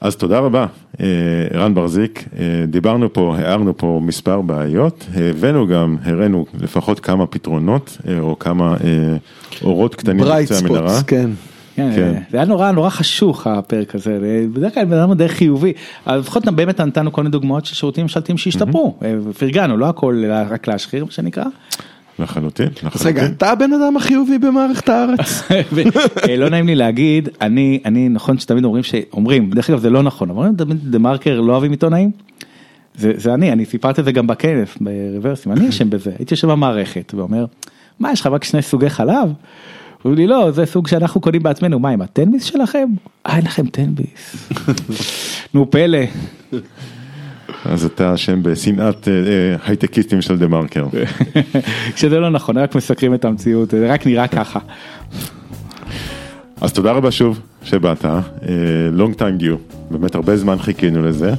[0.02, 0.66] אז תודה רבה,
[1.02, 1.06] אה,
[1.54, 7.98] רן בר-זיק, אה, דיברנו פה, הערנו פה מספר בעיות, הבאנו גם, הראינו לפחות כמה פתרונות
[8.08, 9.18] אה, או כמה אה,
[9.64, 10.90] אורות קטנים bright בקצה המנהרה.
[10.90, 11.30] spots, כן.
[11.76, 12.22] כן, כן.
[12.32, 14.20] זה היה נורא נורא חשוך הפרק הזה,
[14.54, 15.74] בדרך כלל בן אדם די חיובי,
[16.08, 19.00] אבל לפחות באמת נתנו כל מיני דוגמאות של שירותים ממשלתיים שהשתפרו,
[19.40, 21.44] פרגנו, לא הכל רק להשחיר מה שנקרא.
[22.20, 23.36] לחלוטין, אז רגע, לחלוטין.
[23.38, 25.44] אתה הבן אדם החיובי במערכת הארץ?
[26.38, 30.30] לא נעים לי להגיד, אני, אני נכון שתמיד אומרים שאומרים, דרך אגב זה לא נכון,
[30.30, 32.12] אומרים תמיד דה מרקר לא אוהבים עיתונאים.
[32.96, 36.52] זה, זה אני, אני סיפרתי את זה גם בכנס ברוורסים, אני אשם בזה, הייתי יושב
[36.52, 37.46] במערכת ואומר,
[38.00, 39.30] מה יש לך רק שני סוגי חלב?
[40.06, 42.88] אומרים לי לא זה סוג שאנחנו קונים בעצמנו מה עם הטנביס שלכם?
[43.28, 44.50] אה אין לכם טנביס.
[45.54, 45.98] נו פלא.
[47.66, 50.88] אז אתה אשם בשנאת אה, אה, הייטקיסטים של דה מרקר.
[51.96, 54.60] כשזה לא נכון רק מסקרים את המציאות זה רק נראה ככה.
[56.62, 58.06] אז תודה רבה שוב שבאת,
[58.98, 61.32] long time due, באמת הרבה זמן חיכינו לזה,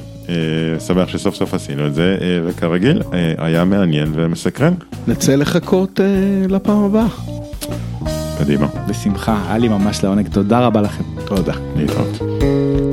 [0.87, 3.01] שמח שסוף סוף עשינו את זה, וכרגיל
[3.37, 4.73] היה מעניין ומסקרן,
[5.07, 5.99] נצא לחכות
[6.49, 7.07] לפעם הבאה.
[8.43, 11.03] קדימה, בשמחה היה לי ממש לעונג תודה רבה לכם.
[11.25, 11.53] תודה.
[11.75, 12.90] להתראות.